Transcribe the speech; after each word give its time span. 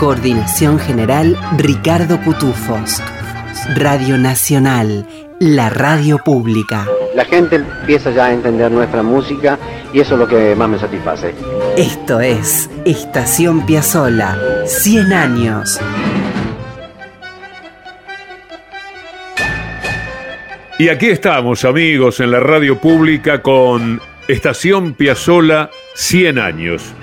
Coordinación 0.00 0.78
general 0.78 1.36
Ricardo 1.58 2.18
Cutufos. 2.22 3.02
Radio 3.76 4.16
Nacional, 4.16 5.06
la 5.38 5.68
radio 5.68 6.16
pública. 6.24 6.88
La 7.14 7.26
gente 7.26 7.56
empieza 7.56 8.10
ya 8.10 8.24
a 8.24 8.32
entender 8.32 8.72
nuestra 8.72 9.02
música 9.02 9.58
y 9.92 10.00
eso 10.00 10.14
es 10.14 10.20
lo 10.20 10.26
que 10.26 10.54
más 10.56 10.70
me 10.70 10.78
satisface. 10.78 11.34
Esto 11.76 12.18
es 12.18 12.70
Estación 12.86 13.66
Piazzola, 13.66 14.38
100 14.64 15.12
años. 15.12 15.78
Y 20.78 20.88
aquí 20.88 21.08
estamos, 21.08 21.66
amigos, 21.66 22.20
en 22.20 22.30
la 22.30 22.40
radio 22.40 22.80
pública 22.80 23.42
con 23.42 24.00
Estación 24.28 24.94
Piazzola 24.94 25.68
100 25.94 26.38
años. 26.38 26.94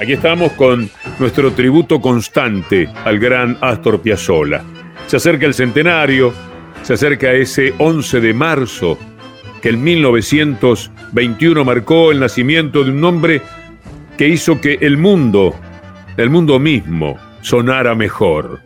Aquí 0.00 0.12
estamos 0.12 0.52
con 0.52 0.88
nuestro 1.18 1.52
tributo 1.52 2.00
constante 2.00 2.88
al 3.04 3.18
gran 3.18 3.58
Astor 3.60 4.00
Piazzolla. 4.00 4.62
Se 5.08 5.16
acerca 5.16 5.44
el 5.44 5.54
centenario, 5.54 6.32
se 6.82 6.94
acerca 6.94 7.32
ese 7.32 7.74
11 7.78 8.20
de 8.20 8.32
marzo 8.32 8.96
que 9.60 9.70
en 9.70 9.82
1921 9.82 11.64
marcó 11.64 12.12
el 12.12 12.20
nacimiento 12.20 12.84
de 12.84 12.92
un 12.92 13.02
hombre 13.02 13.42
que 14.16 14.28
hizo 14.28 14.60
que 14.60 14.78
el 14.80 14.98
mundo, 14.98 15.56
el 16.16 16.30
mundo 16.30 16.60
mismo, 16.60 17.18
sonara 17.40 17.96
mejor. 17.96 18.60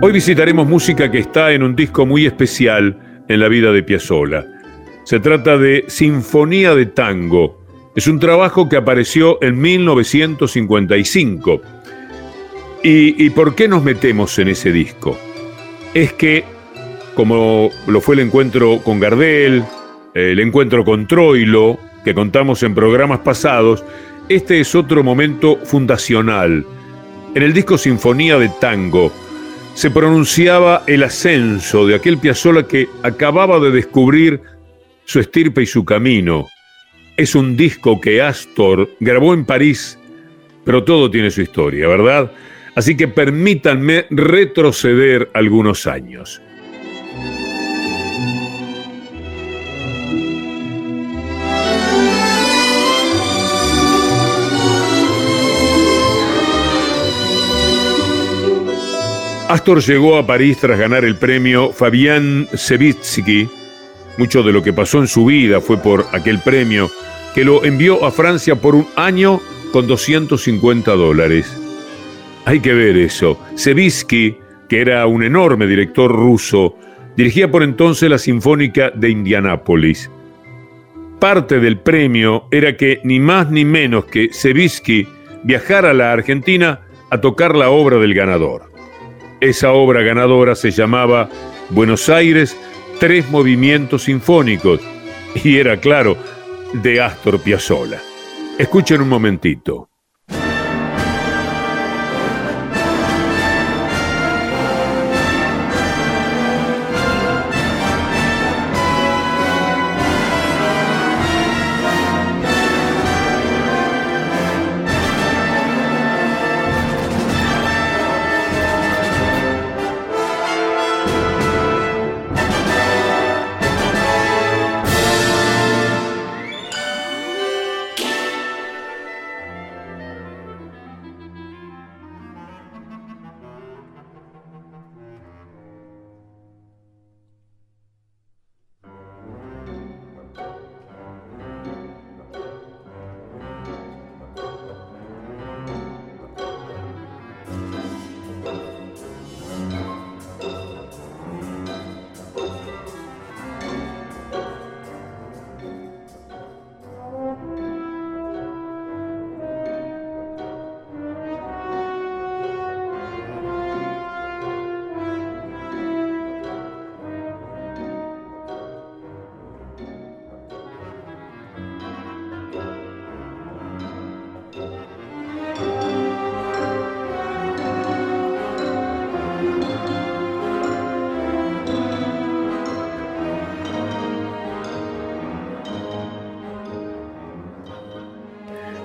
Hoy 0.00 0.12
visitaremos 0.12 0.68
música 0.68 1.10
que 1.10 1.18
está 1.18 1.50
en 1.50 1.64
un 1.64 1.74
disco 1.74 2.06
muy 2.06 2.24
especial 2.24 3.24
en 3.26 3.40
la 3.40 3.48
vida 3.48 3.72
de 3.72 3.82
Piazzolla. 3.82 4.46
Se 5.02 5.18
trata 5.18 5.58
de 5.58 5.86
Sinfonía 5.88 6.76
de 6.76 6.86
Tango. 6.86 7.58
Es 7.96 8.06
un 8.06 8.20
trabajo 8.20 8.68
que 8.68 8.76
apareció 8.76 9.42
en 9.42 9.60
1955. 9.60 11.62
¿Y, 12.84 13.24
¿Y 13.24 13.30
por 13.30 13.56
qué 13.56 13.66
nos 13.66 13.82
metemos 13.82 14.38
en 14.38 14.46
ese 14.46 14.70
disco? 14.70 15.18
Es 15.94 16.12
que, 16.12 16.44
como 17.16 17.70
lo 17.88 18.00
fue 18.00 18.14
el 18.14 18.20
encuentro 18.20 18.78
con 18.84 19.00
Gardel, 19.00 19.64
el 20.14 20.38
encuentro 20.38 20.84
con 20.84 21.08
Troilo, 21.08 21.76
que 22.04 22.14
contamos 22.14 22.62
en 22.62 22.72
programas 22.72 23.18
pasados, 23.18 23.84
este 24.28 24.60
es 24.60 24.76
otro 24.76 25.02
momento 25.02 25.58
fundacional. 25.64 26.64
En 27.34 27.42
el 27.42 27.52
disco 27.52 27.76
Sinfonía 27.76 28.38
de 28.38 28.48
Tango, 28.60 29.12
se 29.78 29.92
pronunciaba 29.92 30.82
el 30.88 31.04
ascenso 31.04 31.86
de 31.86 31.94
aquel 31.94 32.18
Piazzolla 32.18 32.64
que 32.64 32.88
acababa 33.04 33.60
de 33.60 33.70
descubrir 33.70 34.40
su 35.04 35.20
estirpe 35.20 35.62
y 35.62 35.66
su 35.66 35.84
camino. 35.84 36.48
Es 37.16 37.36
un 37.36 37.56
disco 37.56 38.00
que 38.00 38.20
Astor 38.20 38.90
grabó 38.98 39.34
en 39.34 39.44
París, 39.44 39.96
pero 40.64 40.82
todo 40.82 41.08
tiene 41.08 41.30
su 41.30 41.42
historia, 41.42 41.86
¿verdad? 41.86 42.32
Así 42.74 42.96
que 42.96 43.06
permítanme 43.06 44.06
retroceder 44.10 45.30
algunos 45.32 45.86
años. 45.86 46.42
Astor 59.48 59.80
llegó 59.80 60.18
a 60.18 60.26
París 60.26 60.58
tras 60.60 60.78
ganar 60.78 61.06
el 61.06 61.16
premio 61.16 61.72
Fabián 61.72 62.46
Sevitsky. 62.52 63.48
Mucho 64.18 64.42
de 64.42 64.52
lo 64.52 64.62
que 64.62 64.74
pasó 64.74 64.98
en 64.98 65.06
su 65.06 65.24
vida 65.24 65.62
fue 65.62 65.78
por 65.78 66.04
aquel 66.12 66.38
premio, 66.40 66.90
que 67.34 67.46
lo 67.46 67.64
envió 67.64 68.04
a 68.04 68.10
Francia 68.10 68.56
por 68.56 68.74
un 68.74 68.86
año 68.94 69.40
con 69.72 69.86
250 69.86 70.92
dólares. 70.92 71.50
Hay 72.44 72.60
que 72.60 72.74
ver 72.74 72.98
eso. 72.98 73.40
Sevitsky, 73.54 74.36
que 74.68 74.82
era 74.82 75.06
un 75.06 75.22
enorme 75.22 75.66
director 75.66 76.12
ruso, 76.12 76.76
dirigía 77.16 77.50
por 77.50 77.62
entonces 77.62 78.10
la 78.10 78.18
Sinfónica 78.18 78.90
de 78.90 79.08
Indianápolis. 79.08 80.10
Parte 81.18 81.58
del 81.58 81.78
premio 81.78 82.48
era 82.50 82.76
que 82.76 83.00
ni 83.02 83.18
más 83.18 83.50
ni 83.50 83.64
menos 83.64 84.04
que 84.04 84.28
Sevitsky 84.30 85.08
viajara 85.42 85.90
a 85.90 85.94
la 85.94 86.12
Argentina 86.12 86.80
a 87.08 87.18
tocar 87.18 87.56
la 87.56 87.70
obra 87.70 87.96
del 87.96 88.12
ganador. 88.12 88.77
Esa 89.40 89.72
obra 89.72 90.02
ganadora 90.02 90.54
se 90.56 90.72
llamaba 90.72 91.28
Buenos 91.70 92.08
Aires, 92.08 92.56
tres 92.98 93.30
movimientos 93.30 94.04
sinfónicos, 94.04 94.80
y 95.44 95.58
era 95.58 95.78
claro, 95.78 96.16
de 96.72 97.00
Astor 97.00 97.40
Piazzolla. 97.40 98.00
Escuchen 98.58 99.00
un 99.00 99.08
momentito. 99.08 99.88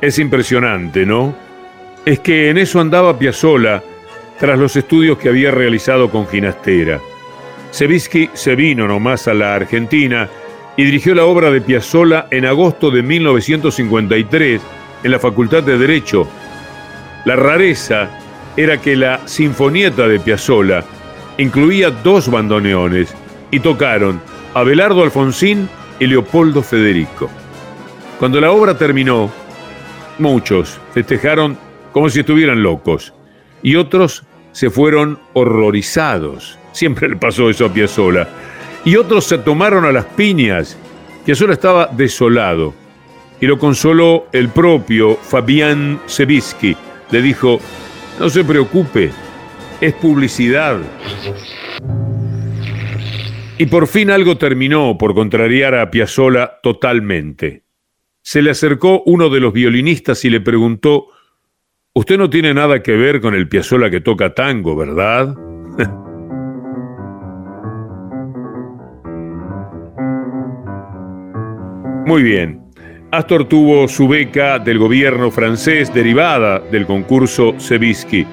Es 0.03 0.19
impresionante, 0.19 1.05
¿no? 1.05 1.33
Es 2.05 2.19
que 2.19 2.50
en 2.50 2.57
eso 2.57 2.81
andaba 2.81 3.17
Piazzolla 3.17 3.81
tras 4.38 4.59
los 4.59 4.75
estudios 4.75 5.17
que 5.17 5.29
había 5.29 5.50
realizado 5.50 6.11
con 6.11 6.27
Ginastera. 6.27 7.00
Sevisky 7.71 8.29
se 8.33 8.53
vino 8.55 8.85
nomás 8.85 9.29
a 9.29 9.33
la 9.33 9.55
Argentina 9.55 10.27
y 10.75 10.83
dirigió 10.83 11.15
la 11.15 11.23
obra 11.23 11.51
de 11.51 11.61
Piazzolla 11.61 12.27
en 12.31 12.45
agosto 12.45 12.91
de 12.91 13.01
1953 13.01 14.61
en 15.03 15.09
la 15.09 15.19
Facultad 15.19 15.63
de 15.63 15.77
Derecho. 15.77 16.27
La 17.23 17.38
rareza 17.38 18.09
era 18.57 18.81
que 18.81 18.97
la 18.97 19.25
Sinfonieta 19.25 20.06
de 20.06 20.19
Piazzolla 20.19 20.83
incluía 21.38 21.91
dos 21.91 22.29
bandoneones 22.29 23.15
y 23.51 23.61
tocaron 23.61 24.19
Abelardo 24.53 25.01
Alfonsín 25.01 25.69
y 25.97 26.07
Leopoldo 26.07 26.61
Federico. 26.61 27.29
Cuando 28.19 28.41
la 28.41 28.51
obra 28.51 28.77
terminó, 28.77 29.31
muchos 30.19 30.80
festejaron 30.94 31.57
como 31.92 32.10
si 32.10 32.21
estuvieran 32.21 32.63
locos 32.63 33.13
y 33.62 33.75
otros 33.75 34.24
se 34.51 34.69
fueron 34.69 35.19
horrorizados. 35.33 36.57
Siempre 36.71 37.10
le 37.10 37.15
pasó 37.15 37.50
eso 37.50 37.65
a 37.65 37.74
Piazzolla. 37.74 38.27
Y 38.86 38.95
otros 38.98 39.25
se 39.25 39.38
tomaron 39.38 39.86
a 39.86 39.92
las 39.92 40.06
piñas. 40.06 40.77
Piazzolla 41.25 41.54
estaba 41.54 41.88
desolado 41.88 42.74
y 43.39 43.48
lo 43.48 43.57
consoló 43.57 44.27
el 44.31 44.50
propio 44.50 45.15
Fabián 45.15 46.00
Sebisky. 46.06 46.75
Le 47.12 47.21
dijo, 47.21 47.59
no 48.19 48.30
se 48.30 48.44
preocupe, 48.44 49.12
es 49.81 49.94
publicidad. 49.95 50.80
Y 53.57 53.66
por 53.68 53.88
fin 53.88 54.09
algo 54.09 54.38
terminó 54.38 54.98
por 54.98 55.13
contrariar 55.13 55.75
a 55.75 55.89
Piazzolla 55.89 56.59
totalmente. 56.62 57.63
Se 58.23 58.41
le 58.41 58.51
acercó 58.51 59.03
uno 59.05 59.29
de 59.29 59.41
los 59.41 59.53
violinistas 59.53 60.23
y 60.23 60.29
le 60.29 60.41
preguntó, 60.41 61.07
Usted 61.95 62.17
no 62.17 62.27
tiene 62.27 62.55
nada 62.55 62.81
que 62.81 62.93
ver 62.93 63.21
con 63.21 63.35
el 63.35 63.47
Piazzolla 63.47 63.91
que 63.91 64.01
toca 64.01 64.33
tango, 64.33 64.75
¿verdad? 64.75 65.35
Muy 72.07 72.23
bien. 72.23 72.63
Astor 73.11 73.47
tuvo 73.47 73.87
su 73.87 74.07
beca 74.07 74.57
del 74.57 74.79
gobierno 74.79 75.29
francés 75.29 75.93
derivada 75.93 76.57
del 76.59 76.87
concurso 76.87 77.53
Sebisky 77.59 78.25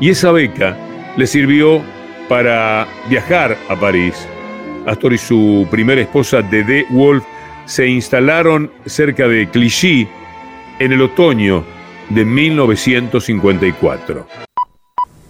y 0.00 0.10
esa 0.10 0.30
beca 0.30 0.76
le 1.16 1.26
sirvió 1.26 1.82
para 2.28 2.86
viajar 3.08 3.56
a 3.68 3.74
París. 3.74 4.14
Astor 4.86 5.14
y 5.14 5.18
su 5.18 5.66
primera 5.68 6.00
esposa, 6.00 6.42
Dede 6.42 6.86
Wolf, 6.90 7.24
se 7.70 7.86
instalaron 7.86 8.70
cerca 8.84 9.26
de 9.28 9.48
Clichy 9.48 10.08
en 10.80 10.92
el 10.92 11.02
otoño 11.02 11.62
de 12.08 12.24
1954. 12.24 14.26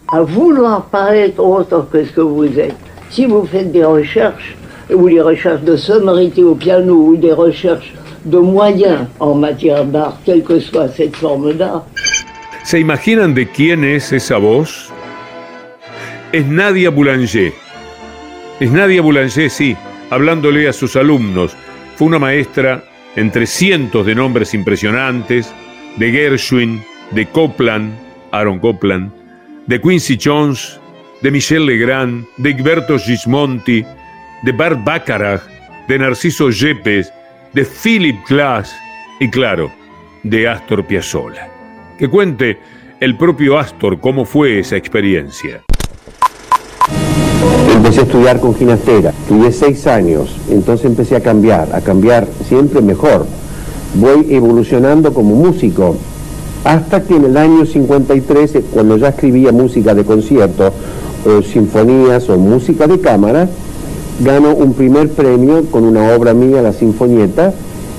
À 0.08 0.22
vouloir 0.22 0.86
paraître 0.86 1.44
autre 1.44 1.86
que 1.92 2.06
ce 2.06 2.12
que 2.12 2.22
vous 2.22 2.58
êtes, 2.58 2.74
si 3.10 3.26
vous 3.26 3.44
faites 3.44 3.70
des 3.70 3.84
recherches, 3.84 4.56
ou 4.90 5.10
des 5.10 5.20
recherches 5.20 5.60
de 5.60 5.76
sonorité 5.76 6.42
au 6.42 6.54
piano, 6.54 6.94
ou 6.94 7.16
des 7.16 7.34
recherches 7.34 7.92
de 8.24 8.38
moyens 8.38 9.06
en 9.20 9.34
matière 9.34 9.84
d'art, 9.84 10.16
quelle 10.24 10.42
que 10.42 10.60
soit 10.60 10.88
cette 10.88 11.16
forme 11.16 11.52
d'art. 11.52 11.84
¿Se 12.64 12.80
imaginan 12.80 13.34
de 13.34 13.48
quién 13.48 13.84
es 13.84 14.12
esa 14.12 14.38
voz? 14.38 14.90
Es 16.32 16.46
Nadia 16.46 16.88
Boulanger. 16.88 17.52
Es 18.60 18.70
Nadia 18.70 19.02
Boulanger, 19.02 19.50
sí, 19.50 19.76
hablándole 20.08 20.68
a 20.68 20.72
sus 20.72 20.96
alumnos. 20.96 21.54
Fue 22.00 22.06
una 22.06 22.18
maestra 22.18 22.82
entre 23.14 23.46
cientos 23.46 24.06
de 24.06 24.14
nombres 24.14 24.54
impresionantes, 24.54 25.54
de 25.98 26.10
Gershwin, 26.10 26.82
de 27.10 27.26
Copland, 27.26 27.92
Aaron 28.32 28.58
Copland, 28.58 29.12
de 29.66 29.78
Quincy 29.78 30.18
Jones, 30.18 30.80
de 31.20 31.30
Michel 31.30 31.66
Legrand, 31.66 32.24
de 32.38 32.52
Egberto 32.52 32.98
Gismonti, 32.98 33.84
de 34.42 34.52
Bart 34.52 34.82
Bacharach, 34.82 35.42
de 35.88 35.98
Narciso 35.98 36.48
Yepes, 36.48 37.12
de 37.52 37.66
Philip 37.66 38.16
Glass 38.26 38.74
y 39.20 39.28
claro, 39.28 39.70
de 40.22 40.48
Astor 40.48 40.86
Piazzolla. 40.86 41.50
Que 41.98 42.08
cuente 42.08 42.58
el 42.98 43.14
propio 43.18 43.58
Astor 43.58 44.00
cómo 44.00 44.24
fue 44.24 44.60
esa 44.60 44.78
experiencia. 44.78 45.60
Empecé 47.74 48.00
a 48.00 48.02
estudiar 48.02 48.40
con 48.40 48.54
ginastera, 48.54 49.10
estudié 49.10 49.52
seis 49.52 49.86
años, 49.86 50.36
entonces 50.50 50.86
empecé 50.86 51.16
a 51.16 51.20
cambiar, 51.20 51.74
a 51.74 51.80
cambiar 51.80 52.28
siempre 52.46 52.82
mejor. 52.82 53.24
Voy 53.94 54.26
evolucionando 54.28 55.14
como 55.14 55.34
músico, 55.34 55.96
hasta 56.64 57.02
que 57.02 57.16
en 57.16 57.24
el 57.24 57.36
año 57.36 57.64
53, 57.64 58.58
cuando 58.72 58.98
ya 58.98 59.08
escribía 59.08 59.52
música 59.52 59.94
de 59.94 60.04
concierto, 60.04 60.72
o 61.24 61.42
sinfonías 61.42 62.28
o 62.28 62.36
música 62.36 62.86
de 62.86 63.00
cámara, 63.00 63.48
gano 64.20 64.54
un 64.54 64.74
primer 64.74 65.08
premio 65.10 65.64
con 65.70 65.84
una 65.84 66.14
obra 66.14 66.34
mía, 66.34 66.60
La 66.60 66.74
Sinfonieta, 66.74 67.54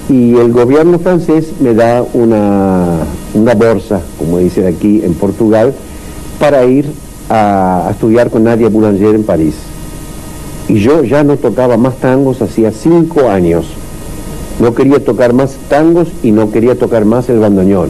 y 0.09 0.35
el 0.35 0.51
gobierno 0.51 0.99
francés 0.99 1.53
me 1.59 1.73
da 1.73 2.03
una, 2.13 2.99
una 3.33 3.55
bolsa, 3.55 4.01
como 4.19 4.37
dicen 4.37 4.67
aquí 4.67 5.01
en 5.03 5.15
Portugal, 5.15 5.73
para 6.39 6.65
ir 6.65 6.85
a, 7.31 7.88
estudiar 7.92 8.30
con 8.30 8.44
Nadia 8.44 8.69
Boulanger 8.69 9.16
en 9.16 9.24
París. 9.24 9.56
Y 10.68 10.80
yo 10.80 11.04
ya 11.04 11.24
no 11.24 11.38
tocaba 11.38 11.78
más 11.78 11.95
tangos 11.98 12.42
hacía 12.42 12.72
cinco 12.72 13.30
años. 13.30 13.66
No 14.60 14.74
quería 14.75 15.04
tocar 15.04 15.33
más 15.33 15.56
tangos 15.69 16.10
y 16.22 16.31
no 16.31 16.51
quería 16.51 16.78
tocar 16.78 17.06
más 17.06 17.30
el 17.30 17.39
bandoneón. 17.39 17.89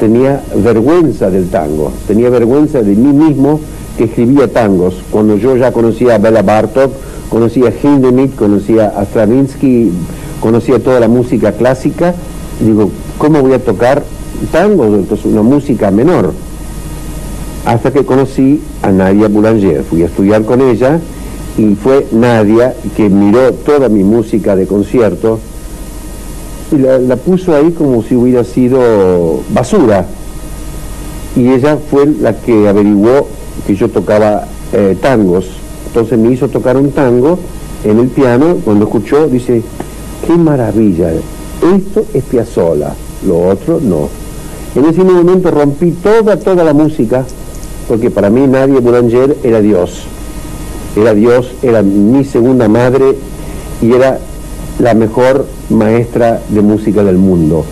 Tenía 0.00 0.42
vergüenza 0.54 1.28
del 1.28 1.48
tango, 1.48 1.92
tenía 2.06 2.30
vergüenza 2.30 2.82
de 2.82 2.94
mí 2.94 3.12
mismo 3.12 3.60
que 3.96 4.04
escribía 4.04 4.46
tangos, 4.52 4.94
cuando 5.10 5.36
yo 5.36 5.56
ya 5.56 5.72
conocía 5.72 6.14
a 6.14 6.18
Bela 6.18 6.42
Bartok, 6.42 6.92
conocía 7.28 7.70
a 7.70 7.72
Hindemith, 7.72 8.36
conocía 8.36 8.92
a 8.96 9.04
Stravinsky, 9.04 9.90
conocía 10.40 10.78
toda 10.78 11.00
la 11.00 11.08
música 11.08 11.50
clásica, 11.50 12.14
digo, 12.60 12.90
¿cómo 13.18 13.42
voy 13.42 13.54
a 13.54 13.58
tocar 13.58 14.04
tango? 14.52 14.84
Entonces, 14.84 15.26
una 15.26 15.42
música 15.42 15.90
menor. 15.90 16.32
Hasta 17.68 17.92
que 17.92 18.06
conocí 18.06 18.62
a 18.82 18.90
Nadia 18.90 19.28
Boulanger, 19.28 19.84
fui 19.84 20.02
a 20.02 20.06
estudiar 20.06 20.42
con 20.44 20.62
ella 20.62 21.00
y 21.58 21.74
fue 21.74 22.06
Nadia 22.12 22.74
que 22.96 23.10
miró 23.10 23.52
toda 23.52 23.90
mi 23.90 24.02
música 24.02 24.56
de 24.56 24.66
concierto 24.66 25.38
y 26.72 26.78
la, 26.78 27.16
puso 27.16 27.54
ahí 27.54 27.72
como 27.72 28.02
si 28.02 28.16
hubiera 28.16 28.42
sido 28.42 29.42
basura. 29.50 30.06
Y 31.36 31.48
ella 31.50 31.76
fue 31.90 32.06
la 32.06 32.32
que 32.40 32.66
averiguó 32.66 33.28
que 33.66 33.76
yo 33.76 33.90
tocaba 33.90 34.48
eh, 34.72 34.96
tangos 35.00 35.46
entonces 35.88 36.18
me 36.18 36.32
hizo 36.32 36.48
tocar 36.48 36.76
un 36.76 36.92
tango 36.92 37.38
en 37.84 37.98
el 37.98 38.08
piano, 38.08 38.56
cuando 38.64 38.84
escuchó 38.84 39.26
dice, 39.26 39.62
qué 40.26 40.36
maravilla, 40.36 41.10
esto 41.12 42.04
es 42.14 42.24
Piazzolla, 42.24 42.94
lo 43.26 43.48
otro 43.48 43.80
no. 43.82 44.08
En 44.74 44.84
ese 44.84 45.02
momento 45.02 45.50
rompí 45.50 45.92
toda, 45.92 46.38
toda 46.38 46.62
la 46.62 46.74
música, 46.74 47.24
porque 47.88 48.10
para 48.10 48.30
mí 48.30 48.46
nadie 48.46 48.80
Boulanger 48.80 49.38
era 49.42 49.60
Dios. 49.60 50.04
Era 50.96 51.14
Dios, 51.14 51.54
era 51.62 51.82
mi 51.82 52.24
segunda 52.24 52.68
madre 52.68 53.16
y 53.80 53.92
era 53.92 54.18
la 54.78 54.94
mejor 54.94 55.46
maestra 55.70 56.40
de 56.48 56.60
música 56.60 57.02
del 57.02 57.16
mundo. 57.16 57.64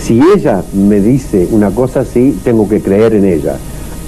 Si 0.00 0.20
ella 0.34 0.62
me 0.74 1.00
dice 1.00 1.48
una 1.50 1.70
cosa 1.70 2.00
así, 2.00 2.38
tengo 2.44 2.68
que 2.68 2.80
creer 2.80 3.14
en 3.14 3.24
ella. 3.24 3.56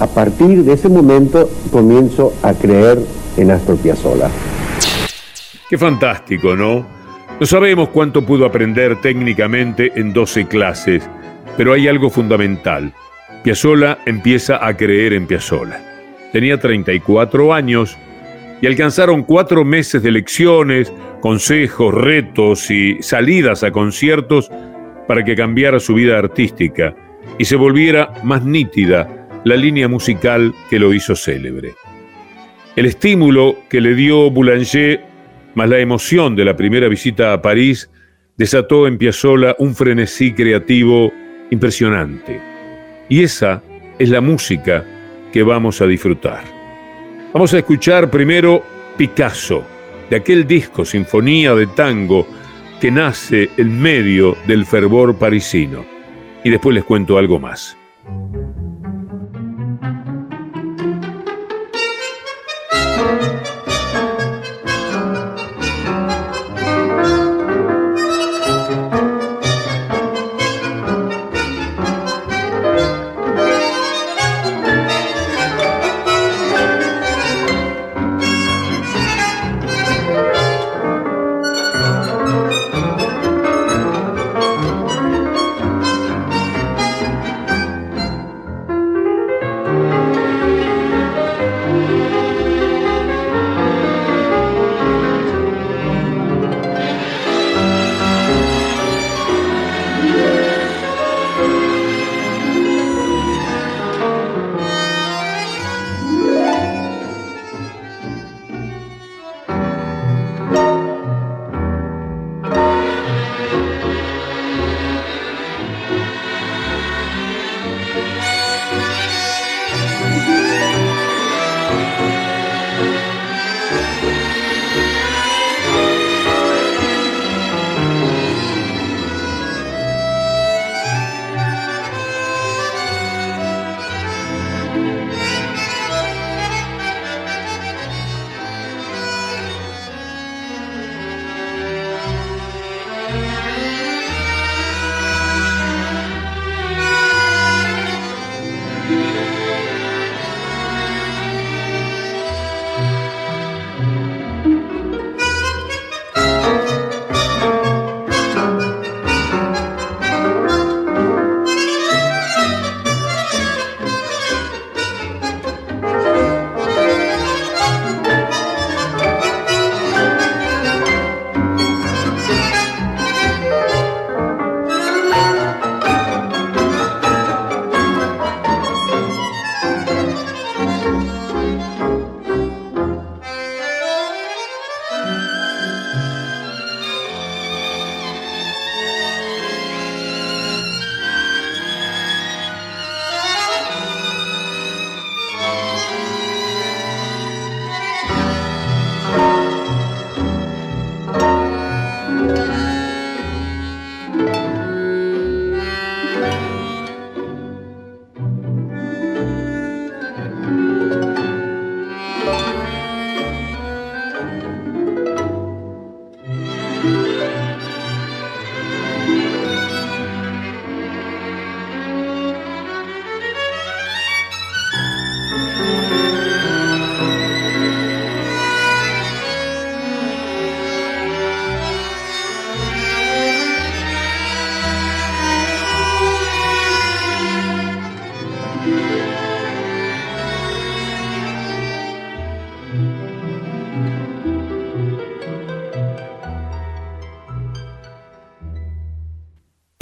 A 0.01 0.07
partir 0.07 0.65
de 0.65 0.73
ese 0.73 0.89
momento 0.89 1.49
comienzo 1.71 2.33
a 2.43 2.53
creer 2.53 3.01
en 3.37 3.51
Astor 3.51 3.77
Piazzolla. 3.77 4.29
Qué 5.71 5.79
fantástico, 5.79 6.55
¿no? 6.55 6.85
No 7.41 7.47
sabemos 7.47 7.89
cuánto 7.89 8.25
pudo 8.25 8.45
aprender 8.45 9.01
técnicamente 9.01 9.93
en 9.97 10.13
12 10.13 10.47
clases, 10.47 11.09
pero 11.57 11.73
hay 11.73 11.89
algo 11.89 12.11
fundamental. 12.11 12.93
Piazzolla 13.45 13.99
empieza 14.07 14.67
a 14.67 14.75
creer 14.75 15.13
en 15.13 15.27
Piazzolla. 15.27 15.79
Tenía 16.33 16.59
34 16.59 17.53
años 17.53 17.95
y 18.63 18.67
alcanzaron 18.67 19.23
cuatro 19.23 19.67
meses 19.67 20.03
de 20.03 20.11
lecciones, 20.11 20.91
consejos, 21.21 21.93
retos 21.93 22.71
y 22.71 23.03
salidas 23.03 23.63
a 23.63 23.71
conciertos 23.71 24.51
para 25.07 25.23
que 25.23 25.37
cambiara 25.37 25.79
su 25.79 25.93
vida 25.93 26.19
artística 26.19 26.97
y 27.39 27.45
se 27.45 27.57
volviera 27.57 28.15
más 28.23 28.43
nítida 28.47 29.29
la 29.45 29.57
línea 29.57 29.89
musical 29.89 30.55
que 30.71 30.79
lo 30.79 30.95
hizo 30.95 31.15
célebre. 31.15 31.75
El 32.77 32.87
estímulo 32.87 33.59
que 33.69 33.83
le 33.83 33.95
dio 33.95 34.31
Boulanger, 34.31 35.05
más 35.55 35.69
la 35.69 35.81
emoción 35.81 36.35
de 36.35 36.47
la 36.47 36.57
primera 36.57 36.89
visita 36.89 37.35
a 37.35 37.43
París, 37.43 37.91
desató 38.39 38.87
en 38.87 38.97
Piazzolla 38.97 39.55
un 39.59 39.75
frenesí 39.75 40.33
creativo 40.33 41.13
impresionante. 41.51 42.54
Y 43.09 43.23
esa 43.23 43.63
es 43.99 44.09
la 44.09 44.21
música 44.21 44.85
que 45.33 45.43
vamos 45.43 45.81
a 45.81 45.87
disfrutar. 45.87 46.43
Vamos 47.33 47.53
a 47.53 47.59
escuchar 47.59 48.11
primero 48.11 48.63
Picasso, 48.97 49.65
de 50.09 50.17
aquel 50.17 50.47
disco 50.47 50.85
Sinfonía 50.85 51.55
de 51.55 51.67
Tango 51.67 52.27
que 52.81 52.91
nace 52.91 53.51
en 53.57 53.81
medio 53.81 54.37
del 54.47 54.67
fervor 54.67 55.17
parisino. 55.17 55.85
Y 56.45 56.51
después 56.51 56.75
les 56.75 56.85
cuento 56.85 57.19
algo 57.19 57.39
más. 57.39 57.77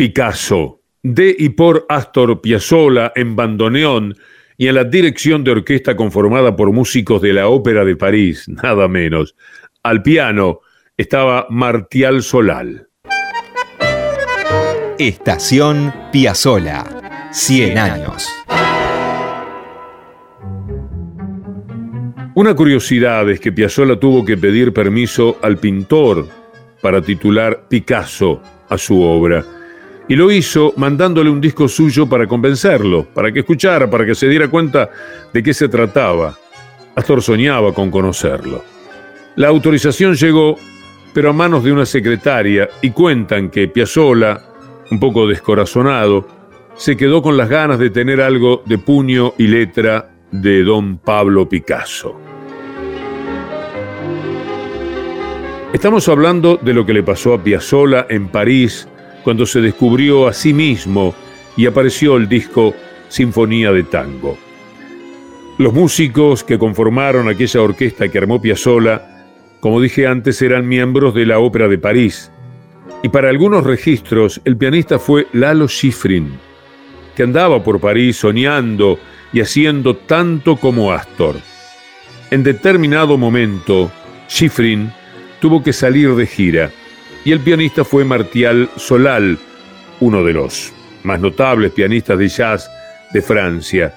Picasso, 0.03 0.81
de 1.05 1.33
y 1.39 1.51
por 1.51 1.87
Astor 1.89 2.41
Piazzolla 2.41 3.13
en 3.15 3.37
bandoneón 3.37 4.17
y 4.57 4.67
en 4.67 4.75
la 4.75 4.83
dirección 4.83 5.45
de 5.45 5.53
orquesta 5.53 5.95
conformada 5.95 6.57
por 6.57 6.73
músicos 6.73 7.23
de 7.23 7.33
la 7.33 7.47
Ópera 7.47 7.85
de 7.85 7.95
París, 7.95 8.49
nada 8.49 8.89
menos. 8.89 9.37
Al 9.85 10.03
piano 10.03 10.59
estaba 10.97 11.47
Martial 11.51 12.25
Solal. 12.25 12.89
Estación 14.99 15.95
Piazzolla, 16.11 17.31
100 17.31 17.79
años. 17.79 18.29
Una 22.35 22.57
curiosidad 22.57 23.31
es 23.31 23.39
que 23.39 23.53
Piazzolla 23.53 24.01
tuvo 24.01 24.25
que 24.25 24.37
pedir 24.37 24.73
permiso 24.73 25.39
al 25.43 25.59
pintor 25.59 26.27
para 26.81 27.01
titular 27.01 27.69
Picasso 27.69 28.43
a 28.69 28.77
su 28.77 29.01
obra 29.01 29.45
y 30.09 30.17
lo 30.17 30.31
hizo 30.31 30.73
mandándole 30.77 31.31
un 31.31 31.41
disco 31.41 31.69
suyo 31.69 32.09
para 32.09 32.27
convencerlo, 32.27 33.05
para 33.05 33.33
que 33.33 33.41
escuchara, 33.41 33.89
para 33.89 34.05
que 34.05 34.15
se 34.15 34.29
diera 34.29 34.49
cuenta 34.49 34.91
de 35.33 35.43
qué 35.43 35.55
se 35.55 35.69
trataba. 35.69 36.37
Astor 36.95 37.23
soñaba 37.23 37.73
con 37.73 37.91
conocerlo. 37.91 38.63
La 39.37 39.49
autorización 39.49 40.15
llegó, 40.15 40.57
pero 41.15 41.31
a 41.31 41.33
manos 41.33 41.65
de 41.65 41.73
una 41.73 41.87
secretaria, 41.87 42.69
y 42.83 42.91
cuentan 42.91 43.49
que 43.49 43.69
Piazzolla, 43.69 44.41
un 44.91 45.01
poco 45.01 45.27
descorazonado, 45.27 46.27
se 46.75 46.97
quedó 46.97 47.23
con 47.23 47.37
las 47.37 47.49
ganas 47.49 47.79
de 47.79 47.91
tener 47.91 48.21
algo 48.21 48.63
de 48.67 48.79
puño 48.79 49.35
y 49.39 49.47
letra 49.47 50.11
de 50.31 50.65
don 50.65 50.99
Pablo 50.99 51.49
Picasso. 51.49 52.19
Estamos 55.73 56.07
hablando 56.09 56.59
de 56.61 56.75
lo 56.75 56.85
que 56.85 56.93
le 56.93 57.03
pasó 57.03 57.33
a 57.33 57.43
Piazzolla 57.43 58.07
en 58.11 58.29
París 58.29 58.87
cuando 59.23 59.47
se 59.47 59.61
descubrió 59.61 60.27
a 60.27 60.33
sí 60.33 60.53
mismo 60.53 61.15
y 61.57 61.67
apareció 61.67 62.17
el 62.17 62.29
disco 62.29 62.75
Sinfonía 63.09 63.73
de 63.73 63.83
Tango. 63.85 64.37
Los 65.59 65.75
músicos 65.75 66.45
que 66.45 66.59
conformaron 66.59 67.29
aquella 67.29 67.61
orquesta 67.63 68.09
que 68.09 68.19
armó 68.19 68.41
Piazzolla, 68.41 69.27
como 69.61 69.81
dije 69.81 70.07
antes, 70.07 70.41
eran 70.43 70.67
miembros 70.67 71.15
de 71.15 71.27
la 71.27 71.39
Ópera 71.39 71.69
de 71.69 71.79
París. 71.79 72.33
Y 73.03 73.11
para 73.11 73.29
algunos 73.29 73.65
registros, 73.65 74.41
el 74.45 74.57
pianista 74.57 74.99
fue 74.99 75.27
Lalo 75.33 75.69
Schifrin, 75.69 76.33
que 77.15 77.23
andaba 77.23 77.63
por 77.63 77.81
París 77.81 78.17
soñando 78.17 78.99
y 79.33 79.41
haciendo 79.41 79.97
tanto 79.97 80.57
como 80.57 80.93
Astor. 80.93 81.37
En 82.31 82.43
determinado 82.43 83.19
momento, 83.19 83.91
Schifrin 84.29 84.91
tuvo 85.41 85.63
que 85.63 85.73
salir 85.73 86.15
de 86.15 86.27
gira 86.27 86.71
y 87.25 87.33
el 87.33 87.41
pianista 87.41 87.85
fue 87.85 88.05
Martial 88.05 88.69
Solal, 88.77 89.39
uno 90.01 90.25
de 90.25 90.33
los 90.33 90.73
más 91.05 91.21
notables 91.21 91.73
pianistas 91.73 92.19
de 92.19 92.29
jazz 92.29 92.71
de 93.13 93.23
Francia. 93.23 93.95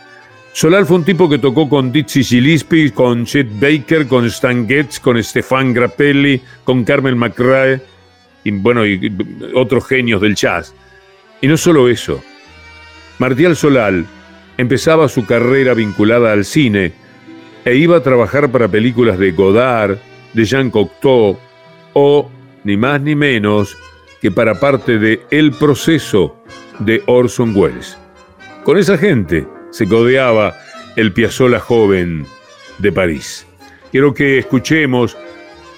Solal 0.54 0.86
fue 0.86 0.98
un 0.98 1.04
tipo 1.04 1.28
que 1.28 1.40
tocó 1.40 1.68
con 1.68 1.92
Dizzy 1.92 2.24
Gillespie, 2.24 2.92
con 2.92 3.26
Chet 3.26 3.48
Baker, 3.60 4.08
con 4.08 4.26
Stan 4.26 4.68
Getz, 4.68 5.00
con 5.00 5.22
Stefan 5.22 5.74
Grappelli, 5.74 6.42
con 6.64 6.84
Carmel 6.84 7.16
McRae 7.16 7.82
y 8.44 8.52
bueno, 8.52 8.86
y 8.86 9.12
otros 9.54 9.86
genios 9.88 10.22
del 10.22 10.36
jazz. 10.36 10.74
Y 11.42 11.48
no 11.48 11.58
solo 11.58 11.90
eso. 11.90 12.24
Martial 13.18 13.56
Solal 13.56 14.06
empezaba 14.58 15.10
su 15.10 15.26
carrera 15.26 15.74
vinculada 15.74 16.32
al 16.32 16.46
cine 16.46 16.94
e 17.66 17.76
iba 17.76 17.98
a 17.98 18.04
trabajar 18.04 18.52
para 18.52 18.68
películas 18.68 19.18
de 19.18 19.32
Godard, 19.32 19.98
de 20.34 20.46
Jean 20.46 20.70
Cocteau 20.70 21.38
o 21.94 22.32
ni 22.66 22.76
más 22.76 23.00
ni 23.00 23.16
menos 23.16 23.78
que 24.22 24.32
para 24.32 24.60
parte 24.60 24.98
de 24.98 25.22
El 25.32 25.52
proceso 25.54 26.36
de 26.80 27.02
Orson 27.06 27.56
Welles. 27.56 27.98
Con 28.66 28.78
esa 28.78 28.98
gente 28.98 29.48
se 29.70 29.88
codeaba 29.88 30.58
el 30.96 31.14
Piazzolla 31.14 31.60
joven 31.60 32.26
de 32.80 32.92
París. 32.92 33.46
Quiero 33.92 34.14
que 34.14 34.40
escuchemos 34.40 35.16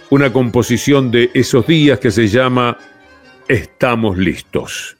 una 0.09 0.31
composición 0.31 1.11
de 1.11 1.29
esos 1.33 1.67
días 1.67 1.99
que 1.99 2.09
se 2.09 2.27
llama 2.27 2.77
Estamos 3.49 4.17
listos. 4.17 4.97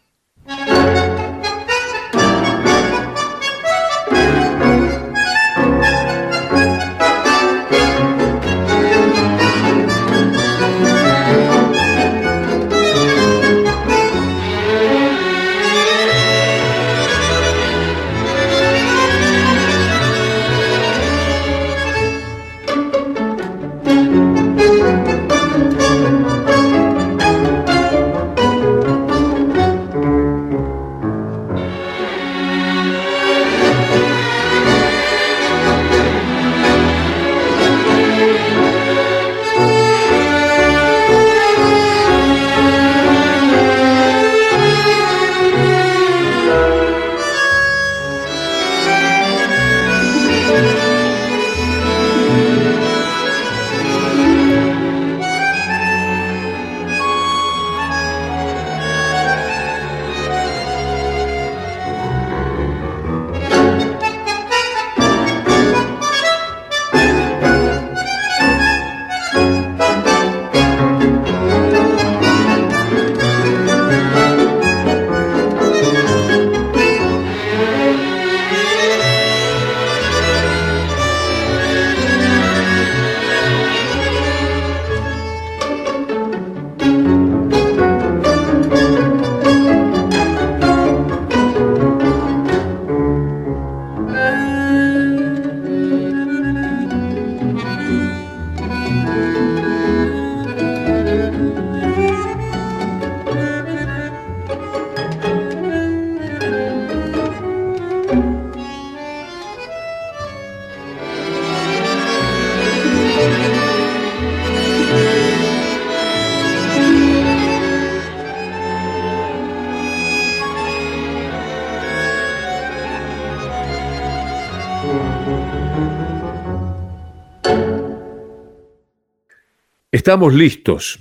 Estamos 130.07 130.33
listos. 130.33 130.99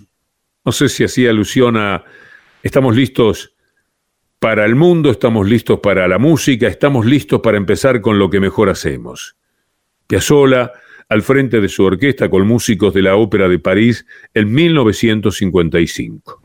No 0.64 0.73
sé 0.73 0.88
si 0.88 1.05
hacía 1.05 1.31
alusión 1.31 1.77
a 1.77 2.03
estamos 2.64 2.97
listos 2.97 3.55
para 4.40 4.64
el 4.64 4.75
mundo, 4.75 5.12
estamos 5.12 5.49
listos 5.49 5.79
para 5.79 6.09
la 6.09 6.19
música, 6.19 6.66
estamos 6.66 7.07
listos 7.07 7.40
para 7.40 7.57
empezar 7.57 8.01
con 8.01 8.19
lo 8.19 8.29
que 8.29 8.40
mejor 8.40 8.69
hacemos. 8.69 9.37
Piazzolla, 10.09 10.73
al 11.09 11.23
frente 11.23 11.61
de 11.61 11.69
su 11.69 11.85
orquesta 11.85 12.29
con 12.29 12.49
músicos 12.49 12.92
de 12.95 13.03
la 13.03 13.14
Ópera 13.14 13.47
de 13.47 13.61
París 13.61 14.05
en 14.35 14.53
1955. 14.53 16.42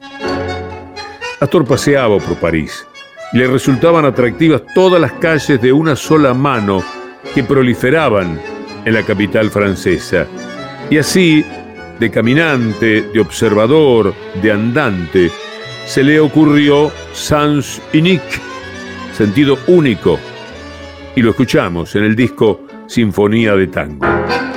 Astor 1.39 1.65
paseaba 1.65 2.19
por 2.19 2.39
París. 2.39 2.85
Le 3.33 3.47
resultaban 3.47 4.05
atractivas 4.05 4.61
todas 4.75 5.01
las 5.01 5.13
calles 5.13 5.59
de 5.59 5.73
una 5.73 5.95
sola 5.95 6.35
mano 6.35 6.83
que 7.33 7.43
proliferaban 7.43 8.39
en 8.85 8.93
la 8.93 9.01
capital 9.01 9.49
francesa. 9.49 10.27
Y 10.91 10.99
así, 10.99 11.43
de 12.01 12.09
caminante, 12.09 13.03
de 13.13 13.19
observador, 13.19 14.15
de 14.41 14.51
andante, 14.51 15.31
se 15.85 16.03
le 16.03 16.19
ocurrió 16.19 16.91
Sans 17.13 17.79
Unique, 17.93 18.41
sentido 19.13 19.59
único, 19.67 20.19
y 21.15 21.21
lo 21.21 21.29
escuchamos 21.29 21.95
en 21.95 22.05
el 22.05 22.15
disco 22.15 22.61
Sinfonía 22.87 23.55
de 23.55 23.67
Tango. 23.67 24.50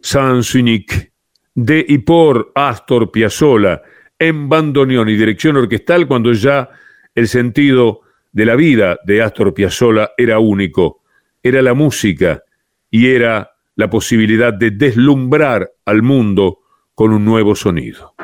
Sans 0.00 0.54
Unique, 0.54 1.12
de 1.54 1.84
y 1.86 1.98
por 1.98 2.52
Astor 2.54 3.10
Piazzolla, 3.10 3.82
en 4.18 4.48
bandoneón 4.48 5.08
y 5.08 5.16
dirección 5.16 5.56
orquestal 5.56 6.06
cuando 6.06 6.32
ya 6.32 6.68
el 7.14 7.28
sentido 7.28 8.00
de 8.32 8.46
la 8.46 8.56
vida 8.56 8.98
de 9.04 9.22
Astor 9.22 9.52
Piazzolla 9.52 10.12
era 10.16 10.38
único, 10.38 11.02
era 11.42 11.60
la 11.62 11.74
música 11.74 12.42
y 12.90 13.08
era 13.08 13.50
la 13.76 13.90
posibilidad 13.90 14.52
de 14.52 14.70
deslumbrar 14.70 15.70
al 15.84 16.02
mundo 16.02 16.60
con 16.94 17.12
un 17.12 17.24
nuevo 17.24 17.54
sonido. 17.54 18.14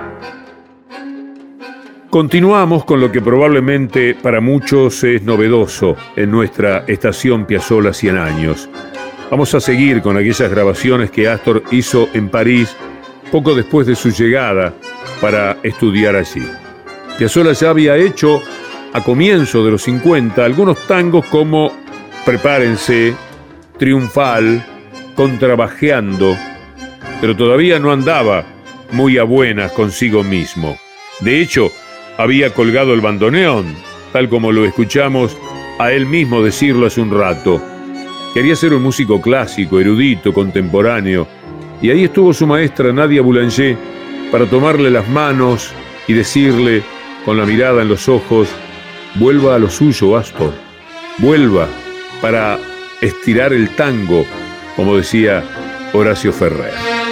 Continuamos 2.14 2.85
con 2.85 3.00
lo 3.00 3.11
que 3.11 3.20
probablemente 3.20 4.14
para 4.14 4.40
muchos 4.40 5.03
es 5.03 5.24
novedoso 5.24 5.96
en 6.14 6.31
nuestra 6.31 6.85
estación 6.87 7.44
Piazzolla 7.44 7.92
100 7.92 8.16
años, 8.16 8.70
Vamos 9.33 9.53
a 9.53 9.61
seguir 9.61 10.00
con 10.00 10.16
aquellas 10.16 10.48
grabaciones 10.48 11.11
que 11.11 11.27
Astor 11.27 11.64
hizo 11.72 12.09
en 12.12 12.29
París 12.29 12.77
poco 13.33 13.53
después 13.53 13.88
de 13.88 13.96
su 13.96 14.11
llegada 14.11 14.72
para 15.20 15.57
estudiar 15.64 16.14
allí. 16.14 16.46
Piazzolla 17.18 17.53
ya 17.53 17.70
había 17.70 17.96
hecho 17.96 18.40
a 18.92 19.03
comienzo 19.03 19.64
de 19.64 19.72
los 19.72 19.83
50 19.83 20.44
algunos 20.44 20.87
tangos 20.87 21.27
como 21.27 21.72
Prepárense, 22.24 23.12
Triunfal, 23.77 24.64
Contrabajeando, 25.16 26.37
pero 27.20 27.35
todavía 27.35 27.81
no 27.81 27.90
andaba 27.90 28.44
muy 28.92 29.18
a 29.18 29.24
buenas 29.24 29.72
consigo 29.72 30.22
mismo. 30.22 30.79
De 31.20 31.40
hecho, 31.40 31.72
había 32.18 32.53
colgado 32.55 32.94
el 32.94 33.00
bandoneón, 33.00 33.66
tal 34.12 34.29
como 34.29 34.53
lo 34.53 34.64
escuchamos 34.64 35.37
a 35.79 35.92
él 35.92 36.07
mismo 36.07 36.42
decirlo 36.42 36.87
hace 36.87 37.00
un 37.00 37.11
rato 37.11 37.61
Quería 38.35 38.57
ser 38.57 38.74
un 38.74 38.83
músico 38.83 39.20
clásico, 39.20 39.79
erudito, 39.79 40.35
contemporáneo, 40.35 41.29
y 41.81 41.90
ahí 41.90 42.03
estuvo 42.03 42.35
su 42.35 42.48
maestra 42.48 42.92
Nadia 42.92 43.22
Boulanger 43.22 43.77
para 44.33 44.46
tomarle 44.46 44.90
las 44.90 45.09
manos 45.09 45.70
y 46.09 46.14
decirle, 46.14 46.83
con 47.24 47.38
la 47.38 47.46
mirada 47.46 47.83
en 47.83 47.88
los 47.88 48.09
ojos, 48.09 48.48
vuelva 49.14 49.55
a 49.55 49.61
lo 49.61 49.70
suyo, 49.70 50.16
Astor, 50.16 50.53
vuelva 51.18 51.68
para 52.20 52.59
estirar 53.00 53.53
el 53.53 53.70
tango, 53.77 54.27
como 54.74 54.96
decía 54.96 55.44
Horacio 55.92 56.33
Ferrer. 56.33 57.03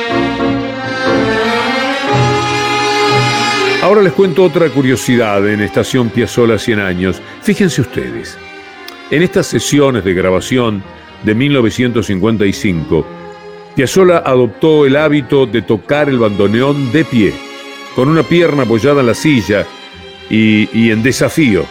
Ahora 3.92 4.04
les 4.04 4.14
cuento 4.14 4.42
otra 4.42 4.70
curiosidad 4.70 5.46
en 5.46 5.60
Estación 5.60 6.08
Piazzola 6.08 6.58
100 6.58 6.80
años. 6.80 7.20
Fíjense 7.42 7.82
ustedes, 7.82 8.38
en 9.10 9.22
estas 9.22 9.46
sesiones 9.46 10.02
de 10.02 10.14
grabación 10.14 10.82
de 11.22 11.34
1955, 11.34 13.06
Piazzola 13.76 14.22
adoptó 14.24 14.86
el 14.86 14.96
hábito 14.96 15.44
de 15.44 15.60
tocar 15.60 16.08
el 16.08 16.18
bandoneón 16.18 16.90
de 16.90 17.04
pie, 17.04 17.34
con 17.94 18.08
una 18.08 18.22
pierna 18.22 18.62
apoyada 18.62 19.02
en 19.02 19.08
la 19.08 19.14
silla 19.14 19.66
y, 20.30 20.70
y 20.72 20.90
en 20.90 21.02
desafío 21.02 21.66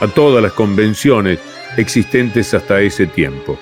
a 0.00 0.06
todas 0.06 0.42
las 0.42 0.54
convenciones 0.54 1.40
existentes 1.76 2.54
hasta 2.54 2.80
ese 2.80 3.06
tiempo. 3.06 3.58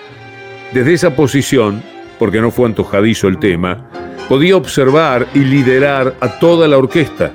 Desde 0.72 0.94
esa 0.94 1.16
posición, 1.16 1.83
porque 2.20 2.40
no 2.40 2.53
fue 2.53 2.66
antojadizo 2.68 3.27
el 3.27 3.40
tema, 3.40 3.90
podía 4.29 4.57
observar 4.57 5.27
y 5.35 5.40
liderar 5.40 6.14
a 6.20 6.38
toda 6.38 6.68
la 6.68 6.79
orquesta 6.79 7.33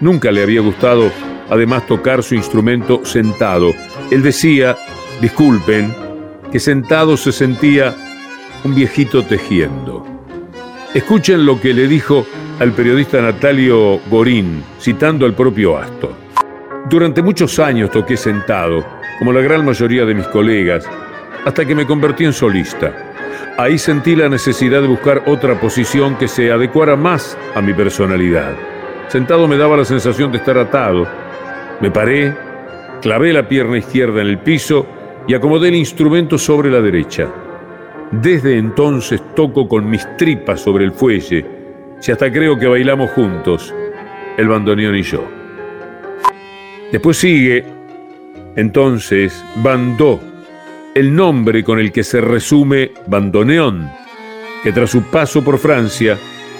Nunca 0.00 0.30
le 0.30 0.42
había 0.42 0.60
gustado 0.60 1.10
además 1.48 1.86
tocar 1.86 2.22
su 2.22 2.34
instrumento 2.34 3.04
sentado. 3.04 3.72
Él 4.10 4.22
decía, 4.22 4.76
disculpen, 5.20 5.94
que 6.50 6.60
sentado 6.60 7.16
se 7.16 7.32
sentía 7.32 7.94
un 8.64 8.74
viejito 8.74 9.24
tejiendo. 9.24 10.04
Escuchen 10.94 11.44
lo 11.44 11.60
que 11.60 11.74
le 11.74 11.86
dijo 11.86 12.26
al 12.58 12.72
periodista 12.72 13.20
Natalio 13.20 14.00
Gorín, 14.08 14.62
citando 14.80 15.26
al 15.26 15.34
propio 15.34 15.76
Astor. 15.76 16.14
Durante 16.88 17.22
muchos 17.22 17.58
años 17.58 17.90
toqué 17.90 18.16
sentado, 18.16 18.84
como 19.18 19.32
la 19.32 19.40
gran 19.40 19.64
mayoría 19.64 20.04
de 20.04 20.14
mis 20.14 20.26
colegas, 20.28 20.88
hasta 21.44 21.64
que 21.64 21.74
me 21.74 21.86
convertí 21.86 22.24
en 22.24 22.32
solista. 22.32 22.92
Ahí 23.58 23.78
sentí 23.78 24.14
la 24.14 24.28
necesidad 24.28 24.82
de 24.82 24.88
buscar 24.88 25.22
otra 25.26 25.58
posición 25.58 26.16
que 26.16 26.28
se 26.28 26.50
adecuara 26.50 26.96
más 26.96 27.36
a 27.54 27.60
mi 27.60 27.72
personalidad. 27.72 28.54
Sentado 29.08 29.46
me 29.46 29.56
daba 29.56 29.76
la 29.76 29.84
sensación 29.84 30.32
de 30.32 30.38
estar 30.38 30.58
atado. 30.58 31.06
Me 31.80 31.90
paré, 31.90 32.34
clavé 33.00 33.32
la 33.32 33.48
pierna 33.48 33.78
izquierda 33.78 34.20
en 34.20 34.28
el 34.28 34.38
piso 34.38 34.86
y 35.28 35.34
acomodé 35.34 35.68
el 35.68 35.76
instrumento 35.76 36.38
sobre 36.38 36.70
la 36.70 36.80
derecha. 36.80 37.28
Desde 38.10 38.58
entonces 38.58 39.22
toco 39.34 39.68
con 39.68 39.88
mis 39.88 40.06
tripas 40.16 40.60
sobre 40.60 40.84
el 40.84 40.92
fuelle, 40.92 41.44
si 42.00 42.12
hasta 42.12 42.30
creo 42.32 42.58
que 42.58 42.66
bailamos 42.66 43.10
juntos, 43.10 43.74
el 44.36 44.48
bandoneón 44.48 44.96
y 44.96 45.02
yo. 45.02 45.24
Después 46.92 47.16
sigue, 47.16 47.64
entonces, 48.54 49.44
bandó, 49.56 50.20
el 50.94 51.14
nombre 51.14 51.62
con 51.62 51.78
el 51.78 51.92
que 51.92 52.04
se 52.04 52.20
resume 52.20 52.92
bandoneón, 53.06 53.90
que 54.62 54.72
tras 54.72 54.90
su 54.90 55.02
paso 55.02 55.42
por 55.44 55.58
Francia, 55.58 56.16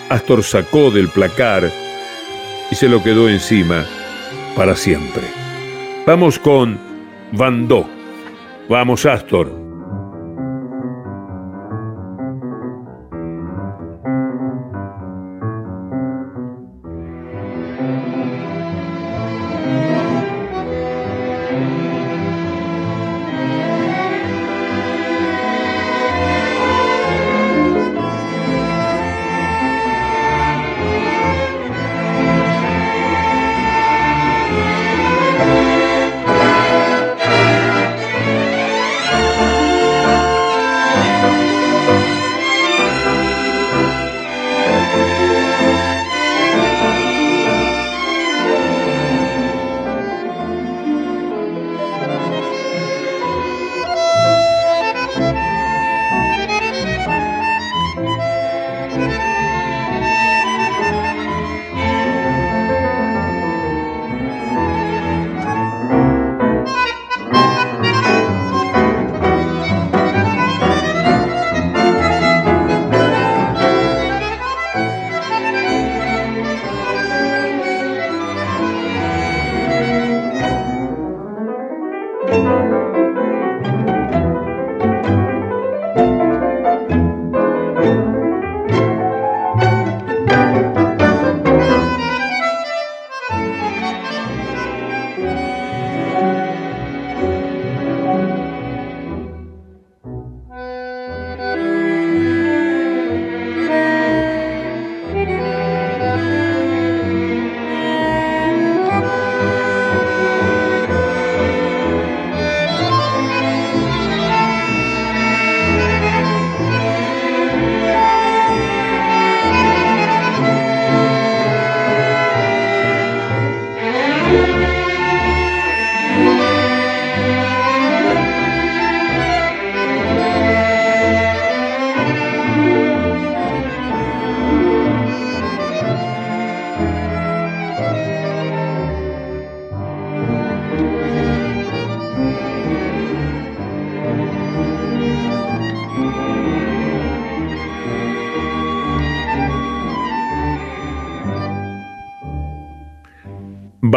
Astor 0.09 0.43
sacó 0.43 0.91
del 0.91 1.09
placar 1.09 1.71
y 2.71 2.75
se 2.75 2.89
lo 2.89 3.03
quedó 3.03 3.29
encima 3.29 3.85
para 4.57 4.75
siempre. 4.77 5.25
Vamos 6.07 6.39
con 6.39 6.79
Vandó. 7.33 7.89
Vamos, 8.69 9.07
Astor. 9.07 9.66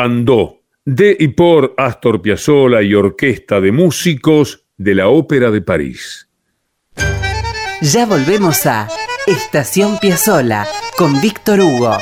Bandó, 0.01 0.61
de 0.85 1.13
y 1.19 1.27
por 1.27 1.73
Astor 1.75 2.21
Piazzolla 2.21 2.81
y 2.81 2.95
Orquesta 2.95 3.59
de 3.59 3.73
Músicos 3.73 4.65
de 4.77 4.95
la 4.95 5.09
Ópera 5.09 5.51
de 5.51 5.61
París. 5.61 6.29
Ya 7.81 8.05
volvemos 8.05 8.65
a 8.65 8.87
Estación 9.27 9.97
Piazzola 9.97 10.65
con 10.95 11.19
Víctor 11.19 11.59
Hugo. 11.59 11.97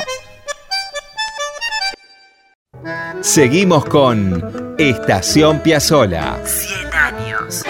Seguimos 3.20 3.84
con 3.86 4.76
Estación 4.78 5.58
Piazzola. 5.58 6.40
100 6.44 6.94
años. 6.94 7.64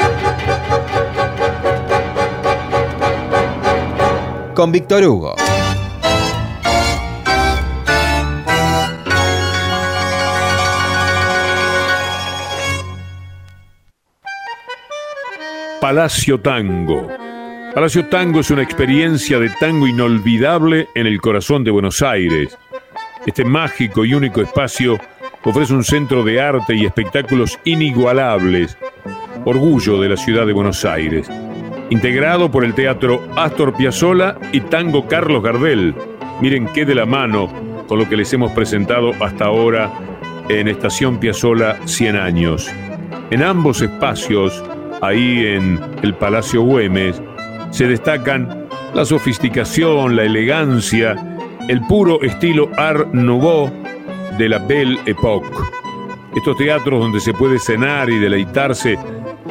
Con 4.54 4.72
Víctor 4.72 5.04
Hugo. 5.04 5.36
Palacio 15.88 16.38
Tango. 16.38 17.08
Palacio 17.74 18.04
Tango 18.08 18.40
es 18.40 18.50
una 18.50 18.62
experiencia 18.62 19.38
de 19.38 19.48
tango 19.58 19.86
inolvidable 19.86 20.86
en 20.94 21.06
el 21.06 21.18
corazón 21.18 21.64
de 21.64 21.70
Buenos 21.70 22.02
Aires. 22.02 22.58
Este 23.24 23.42
mágico 23.42 24.04
y 24.04 24.12
único 24.12 24.42
espacio 24.42 24.98
ofrece 25.44 25.72
un 25.72 25.82
centro 25.82 26.22
de 26.24 26.42
arte 26.42 26.74
y 26.74 26.84
espectáculos 26.84 27.58
inigualables, 27.64 28.76
orgullo 29.46 29.98
de 29.98 30.10
la 30.10 30.18
ciudad 30.18 30.44
de 30.44 30.52
Buenos 30.52 30.84
Aires, 30.84 31.26
integrado 31.88 32.50
por 32.50 32.66
el 32.66 32.74
Teatro 32.74 33.26
Astor 33.34 33.74
Piazzolla 33.74 34.36
y 34.52 34.60
Tango 34.60 35.08
Carlos 35.08 35.42
Gardel. 35.42 35.94
Miren 36.42 36.66
qué 36.74 36.84
de 36.84 36.96
la 36.96 37.06
mano 37.06 37.50
con 37.86 37.98
lo 37.98 38.06
que 38.06 38.18
les 38.18 38.30
hemos 38.34 38.52
presentado 38.52 39.14
hasta 39.24 39.46
ahora 39.46 39.90
en 40.50 40.68
Estación 40.68 41.18
Piazzola 41.18 41.78
100 41.86 42.16
años. 42.16 42.70
En 43.30 43.42
ambos 43.42 43.80
espacios, 43.80 44.62
ahí 45.00 45.46
en 45.46 45.80
el 46.02 46.14
Palacio 46.14 46.62
Güemes, 46.62 47.22
se 47.70 47.86
destacan 47.86 48.66
la 48.94 49.04
sofisticación, 49.04 50.16
la 50.16 50.24
elegancia, 50.24 51.38
el 51.68 51.80
puro 51.82 52.20
estilo 52.22 52.70
Art 52.76 53.12
Nouveau 53.12 53.70
de 54.38 54.48
la 54.48 54.58
Belle 54.58 54.98
Époque. 55.06 55.48
Estos 56.34 56.56
teatros 56.56 57.00
donde 57.00 57.20
se 57.20 57.34
puede 57.34 57.58
cenar 57.58 58.10
y 58.10 58.18
deleitarse 58.18 58.98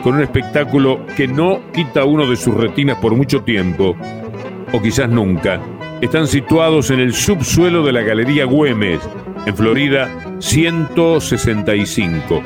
con 0.04 0.16
un 0.16 0.22
espectáculo 0.22 1.06
que 1.16 1.28
no 1.28 1.60
quita 1.74 2.06
uno 2.06 2.30
de 2.30 2.36
sus 2.36 2.56
retinas 2.56 2.98
por 2.98 3.16
mucho 3.16 3.42
tiempo, 3.42 3.96
o 4.72 4.82
quizás 4.82 5.10
nunca, 5.10 5.60
están 6.02 6.28
situados 6.28 6.92
en 6.92 7.00
el 7.00 7.14
subsuelo 7.14 7.84
de 7.84 7.92
la 7.92 8.02
Galería 8.02 8.46
Güemes, 8.46 9.00
en 9.46 9.56
Florida 9.56 10.10
165. 10.40 12.42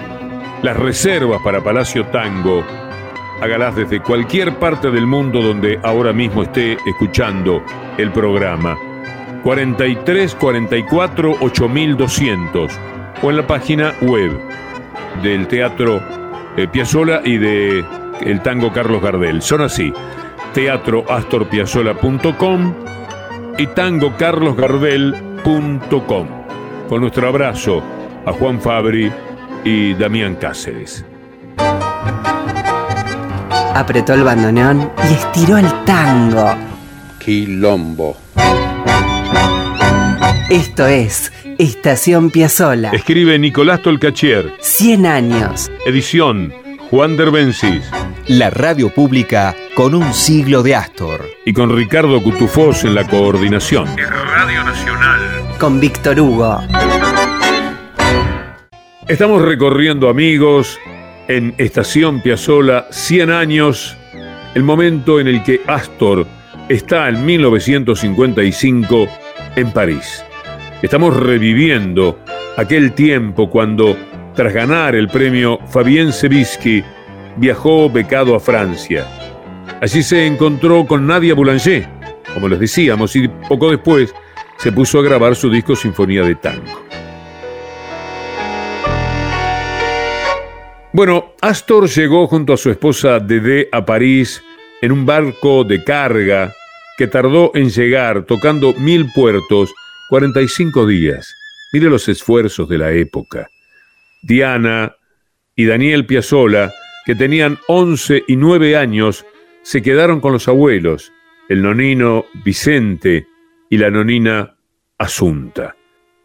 Las 0.63 0.77
reservas 0.77 1.41
para 1.43 1.63
Palacio 1.63 2.05
Tango, 2.07 2.63
hágalas 3.41 3.75
desde 3.75 3.99
cualquier 3.99 4.55
parte 4.57 4.89
del 4.91 5.07
mundo 5.07 5.41
donde 5.41 5.79
ahora 5.83 6.13
mismo 6.13 6.43
esté 6.43 6.77
escuchando 6.85 7.61
el 7.97 8.11
programa. 8.11 8.77
43 9.43 10.35
44 10.35 11.37
8200 11.41 12.71
o 13.23 13.29
en 13.29 13.37
la 13.37 13.47
página 13.47 13.93
web 14.01 14.39
del 15.23 15.47
Teatro 15.47 15.99
eh, 16.55 16.67
Piazzola 16.67 17.21
y 17.25 17.37
de 17.37 17.83
el 18.21 18.41
Tango 18.41 18.71
Carlos 18.71 19.01
Gardel. 19.01 19.41
Son 19.41 19.61
así: 19.61 19.91
teatroastorpiazzola.com 20.53 22.73
y 23.57 23.67
tangocarlosgardel.com. 23.67 26.27
Con 26.87 27.01
nuestro 27.01 27.27
abrazo 27.27 27.83
a 28.25 28.31
Juan 28.33 28.61
Fabri 28.61 29.11
y 29.63 29.95
Damián 29.95 30.35
Cáceres. 30.35 31.03
Apretó 33.73 34.13
el 34.13 34.23
bandoneón 34.23 34.91
y 35.09 35.13
estiró 35.13 35.57
el 35.57 35.67
tango. 35.85 36.55
Quilombo. 37.19 38.17
Esto 40.49 40.85
es 40.87 41.31
Estación 41.57 42.29
Piazzola. 42.31 42.89
Escribe 42.91 43.39
Nicolás 43.39 43.81
Tolcachier. 43.81 44.53
100 44.59 45.05
años. 45.05 45.71
Edición 45.85 46.53
Juan 46.89 47.15
Derbencis. 47.15 47.89
La 48.27 48.49
radio 48.49 48.93
pública 48.93 49.55
con 49.75 49.95
un 49.95 50.13
siglo 50.13 50.61
de 50.61 50.75
Astor. 50.75 51.25
Y 51.45 51.53
con 51.53 51.73
Ricardo 51.73 52.21
Cutufós 52.21 52.83
en 52.83 52.95
la 52.95 53.07
coordinación. 53.07 53.87
Radio 53.95 54.63
Nacional. 54.65 55.21
Con 55.57 55.79
Víctor 55.79 56.19
Hugo. 56.19 56.59
Estamos 59.07 59.41
recorriendo, 59.41 60.09
amigos, 60.09 60.77
en 61.27 61.53
Estación 61.57 62.21
Piazzola 62.21 62.87
100 62.91 63.31
años, 63.31 63.97
el 64.55 64.63
momento 64.63 65.19
en 65.19 65.27
el 65.27 65.43
que 65.43 65.61
Astor 65.67 66.25
está 66.69 67.09
en 67.09 67.25
1955 67.25 69.07
en 69.55 69.71
París. 69.71 70.23
Estamos 70.81 71.15
reviviendo 71.15 72.19
aquel 72.57 72.93
tiempo 72.93 73.49
cuando, 73.49 73.95
tras 74.35 74.53
ganar 74.53 74.95
el 74.95 75.07
premio 75.07 75.59
Fabien 75.67 76.11
Sebisky, 76.11 76.83
viajó 77.37 77.89
becado 77.89 78.35
a 78.35 78.39
Francia. 78.39 79.05
Allí 79.81 80.03
se 80.03 80.25
encontró 80.25 80.85
con 80.85 81.07
Nadia 81.07 81.33
Boulanger, 81.33 81.87
como 82.33 82.47
les 82.47 82.59
decíamos, 82.59 83.15
y 83.15 83.27
poco 83.27 83.71
después 83.71 84.13
se 84.57 84.71
puso 84.71 84.99
a 84.99 85.03
grabar 85.03 85.35
su 85.35 85.49
disco 85.49 85.75
Sinfonía 85.75 86.23
de 86.23 86.35
Tango. 86.35 86.90
Bueno, 90.93 91.35
Astor 91.41 91.87
llegó 91.87 92.27
junto 92.27 92.51
a 92.51 92.57
su 92.57 92.69
esposa 92.69 93.19
Dede 93.19 93.69
a 93.71 93.85
París 93.85 94.43
en 94.81 94.91
un 94.91 95.05
barco 95.05 95.63
de 95.63 95.83
carga 95.85 96.53
que 96.97 97.07
tardó 97.07 97.51
en 97.55 97.69
llegar 97.69 98.25
tocando 98.25 98.73
mil 98.73 99.09
puertos 99.15 99.73
45 100.09 100.85
días. 100.85 101.33
Mire 101.71 101.89
los 101.89 102.09
esfuerzos 102.09 102.67
de 102.67 102.77
la 102.77 102.91
época. 102.91 103.47
Diana 104.21 104.93
y 105.55 105.63
Daniel 105.63 106.05
Piazzola, 106.05 106.73
que 107.05 107.15
tenían 107.15 107.57
11 107.69 108.25
y 108.27 108.35
9 108.35 108.75
años, 108.75 109.25
se 109.61 109.81
quedaron 109.81 110.19
con 110.19 110.33
los 110.33 110.49
abuelos, 110.49 111.13
el 111.47 111.61
nonino 111.61 112.25
Vicente 112.43 113.27
y 113.69 113.77
la 113.77 113.89
nonina 113.89 114.57
Asunta. 114.97 115.73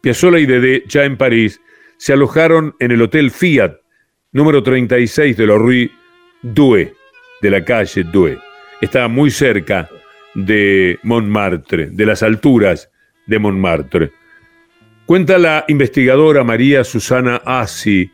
Piazzola 0.01 0.39
y 0.39 0.45
Dedé, 0.45 0.83
ya 0.87 1.05
en 1.05 1.15
París, 1.15 1.61
se 1.97 2.11
alojaron 2.11 2.75
en 2.79 2.91
el 2.91 3.01
Hotel 3.01 3.31
Fiat, 3.31 3.77
número 4.31 4.61
36 4.61 5.37
de 5.37 5.47
la 5.47 5.55
Rue 5.55 5.91
Douai, 6.41 6.91
de 7.41 7.49
la 7.49 7.63
calle 7.63 8.03
Douai. 8.03 8.37
Está 8.81 9.07
muy 9.07 9.31
cerca 9.31 9.89
de 10.35 10.99
Montmartre, 11.03 11.89
de 11.89 12.05
las 12.05 12.21
alturas 12.23 12.89
de 13.25 13.39
Montmartre. 13.39 14.11
Cuenta 15.05 15.37
la 15.37 15.65
investigadora 15.67 16.43
María 16.43 16.83
Susana 16.83 17.41
Assi 17.45 18.11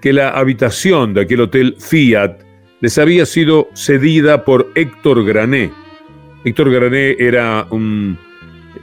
que 0.00 0.12
la 0.12 0.30
habitación 0.30 1.12
de 1.12 1.22
aquel 1.22 1.40
hotel 1.40 1.76
Fiat 1.78 2.38
les 2.80 2.96
había 2.98 3.26
sido 3.26 3.68
cedida 3.74 4.44
por 4.44 4.70
Héctor 4.76 5.24
Grané. 5.24 5.72
Héctor 6.44 6.70
Grané 6.70 7.16
era 7.18 7.66
un 7.70 8.16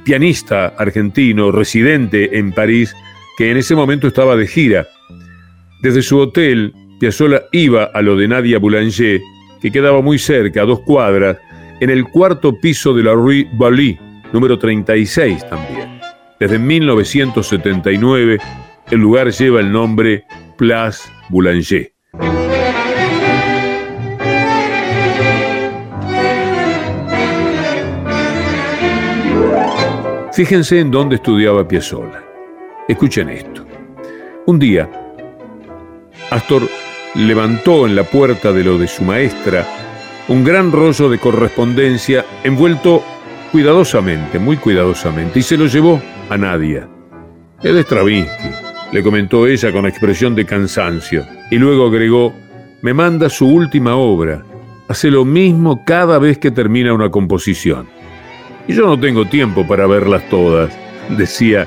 pianista 0.04 0.68
argentino 0.78 1.52
residente 1.52 2.38
en 2.38 2.52
París 2.52 2.94
que 3.38 3.52
en 3.52 3.58
ese 3.58 3.76
momento 3.76 4.08
estaba 4.08 4.36
de 4.36 4.48
gira. 4.48 4.88
Desde 5.86 6.02
su 6.02 6.18
hotel, 6.18 6.74
Piazzolla 7.00 7.44
iba 7.52 7.84
a 7.84 8.02
lo 8.02 8.18
de 8.18 8.28
Nadia 8.28 8.58
Boulanger, 8.58 9.22
que 9.62 9.72
quedaba 9.72 10.02
muy 10.02 10.18
cerca, 10.18 10.64
a 10.64 10.66
dos 10.66 10.80
cuadras, 10.80 11.38
en 11.80 11.92
el 11.92 12.06
cuarto 12.06 12.60
piso 12.60 12.92
de 12.96 13.04
la 13.04 13.14
Rue 13.14 13.48
Bali, 13.54 13.96
número 14.34 14.58
36 14.58 15.48
también. 15.48 16.00
Desde 16.40 16.58
1979, 16.58 18.40
el 18.90 19.00
lugar 19.00 19.30
lleva 19.30 19.60
el 19.60 19.72
nombre 19.72 20.24
Place 20.58 21.04
Boulanger. 21.30 21.94
Fíjense 30.34 30.80
en 30.80 30.90
dónde 30.90 31.18
estudiaba 31.18 31.68
Piazzolla. 31.68 32.24
Escuchen 32.88 33.30
esto. 33.30 33.64
Un 34.48 34.58
día, 34.58 34.90
Astor 36.36 36.68
levantó 37.16 37.88
en 37.88 37.96
la 37.96 38.04
puerta 38.04 38.52
de 38.52 38.62
lo 38.62 38.78
de 38.78 38.90
su 38.90 39.06
maestra 39.06 39.66
un 40.28 40.44
gran 40.44 40.70
rollo 40.70 41.08
de 41.08 41.18
correspondencia 41.18 42.26
envuelto 42.44 43.02
cuidadosamente, 43.54 44.38
muy 44.38 44.58
cuidadosamente, 44.58 45.40
y 45.40 45.44
se 45.44 45.56
lo 45.56 45.68
llevó 45.68 46.02
a 46.30 46.38
Nadia. 46.38 46.90
Es 47.64 47.74
de 47.74 47.84
Stravinsky, 47.84 48.50
le 48.92 49.02
comentó 49.02 49.48
ella 49.48 49.72
con 49.72 49.86
expresión 49.86 50.36
de 50.36 50.46
cansancio, 50.46 51.26
y 51.52 51.56
luego 51.56 51.88
agregó, 51.88 52.34
me 52.82 52.94
manda 52.94 53.30
su 53.30 53.48
última 53.48 53.96
obra, 53.96 54.44
hace 54.90 55.10
lo 55.10 55.24
mismo 55.24 55.86
cada 55.86 56.20
vez 56.20 56.38
que 56.38 56.52
termina 56.52 56.92
una 56.94 57.10
composición. 57.10 57.88
Y 58.68 58.74
yo 58.74 58.86
no 58.86 59.00
tengo 59.00 59.24
tiempo 59.24 59.66
para 59.66 59.88
verlas 59.88 60.28
todas, 60.30 60.78
decía 61.12 61.66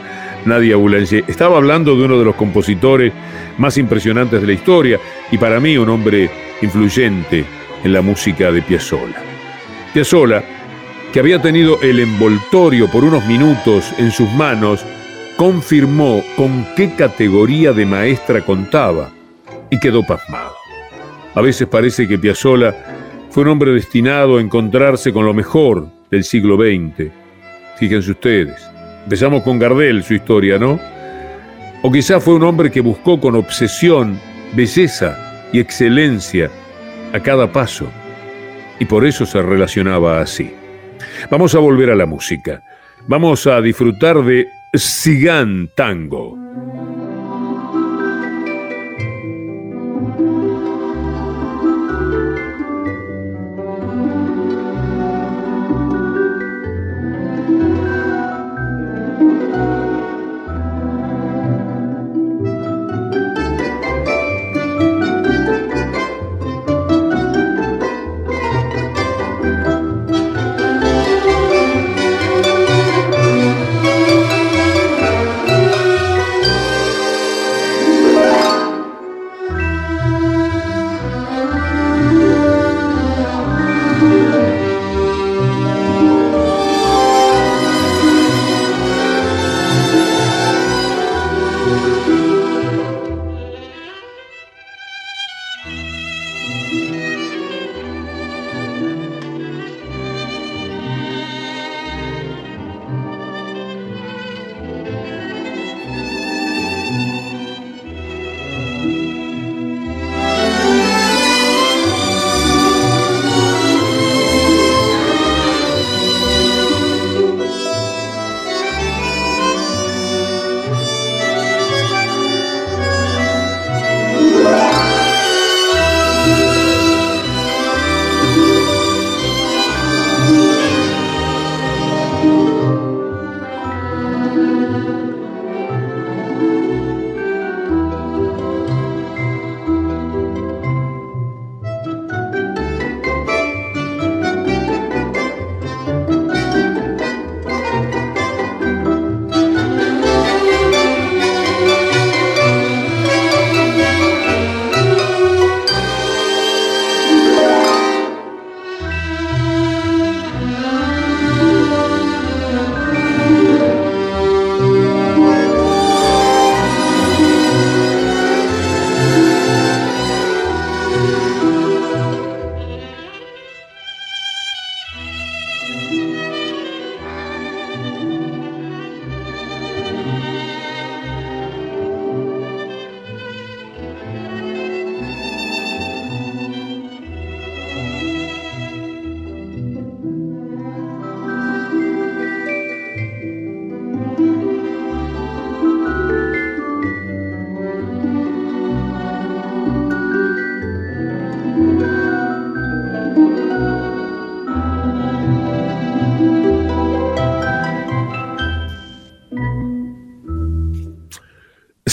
Nadia 0.49 0.77
Boulanger. 0.77 1.25
Estaba 1.29 1.59
hablando 1.59 1.97
de 1.97 2.05
uno 2.05 2.19
de 2.19 2.25
los 2.25 2.35
compositores 2.35 3.13
más 3.59 3.79
impresionantes 3.79 4.41
de 4.41 4.47
la 4.47 4.53
historia 4.53 4.99
y 5.31 5.39
para 5.39 5.61
mí 5.61 5.77
un 5.77 5.89
hombre 5.89 6.31
influyente 6.63 7.45
en 7.85 7.93
la 7.93 8.03
música 8.03 8.51
de 8.51 8.63
Piazzolla. 8.63 9.23
Piazzolla 9.95 10.43
que 11.13 11.21
había 11.21 11.41
tenido 11.41 11.81
el 11.81 12.01
envoltorio 12.01 12.91
por 12.91 13.05
unos 13.05 13.25
minutos 13.27 13.93
en 13.99 14.11
sus 14.11 14.31
manos, 14.33 14.85
confirmó 15.37 16.23
con 16.37 16.67
qué 16.77 16.95
categoría 16.95 17.73
de 17.73 17.87
maestra 17.87 18.43
contaba 18.43 19.11
y 19.71 19.79
quedó 19.79 20.05
pasmado. 20.05 20.55
A 21.35 21.41
veces 21.41 21.67
parece 21.69 22.07
que 22.07 22.19
Piazzolla 22.19 22.75
fue 23.31 23.45
un 23.45 23.51
hombre 23.51 23.73
destinado 23.73 24.37
a 24.37 24.41
encontrarse 24.41 25.13
con 25.13 25.25
lo 25.25 25.33
mejor 25.33 25.89
del 26.11 26.25
siglo 26.25 26.57
XX. 26.57 27.11
Fíjense 27.79 28.11
ustedes, 28.11 28.68
empezamos 29.09 29.43
con 29.43 29.59
Gardel 29.59 30.05
su 30.05 30.13
historia, 30.13 30.59
¿no? 30.59 30.79
O 31.81 31.91
quizá 31.91 32.21
fue 32.21 32.35
un 32.35 32.43
hombre 32.43 32.71
que 32.71 32.83
buscó 32.83 33.19
con 33.19 33.37
obsesión 33.37 34.21
belleza 34.53 35.17
y 35.51 35.61
excelencia 35.61 36.51
a 37.15 37.19
cada 37.19 37.51
paso 37.51 37.91
y 38.79 38.85
por 38.85 39.07
eso 39.07 39.25
se 39.25 39.41
relacionaba 39.41 40.21
así. 40.21 40.53
Vamos 41.31 41.55
a 41.55 41.59
volver 41.59 41.89
a 41.89 41.97
la 41.97 42.05
música. 42.05 42.63
Vamos 43.07 43.47
a 43.47 43.63
disfrutar 43.63 44.23
de 44.23 44.47
Sigan 44.75 45.71
Tango. 45.75 46.48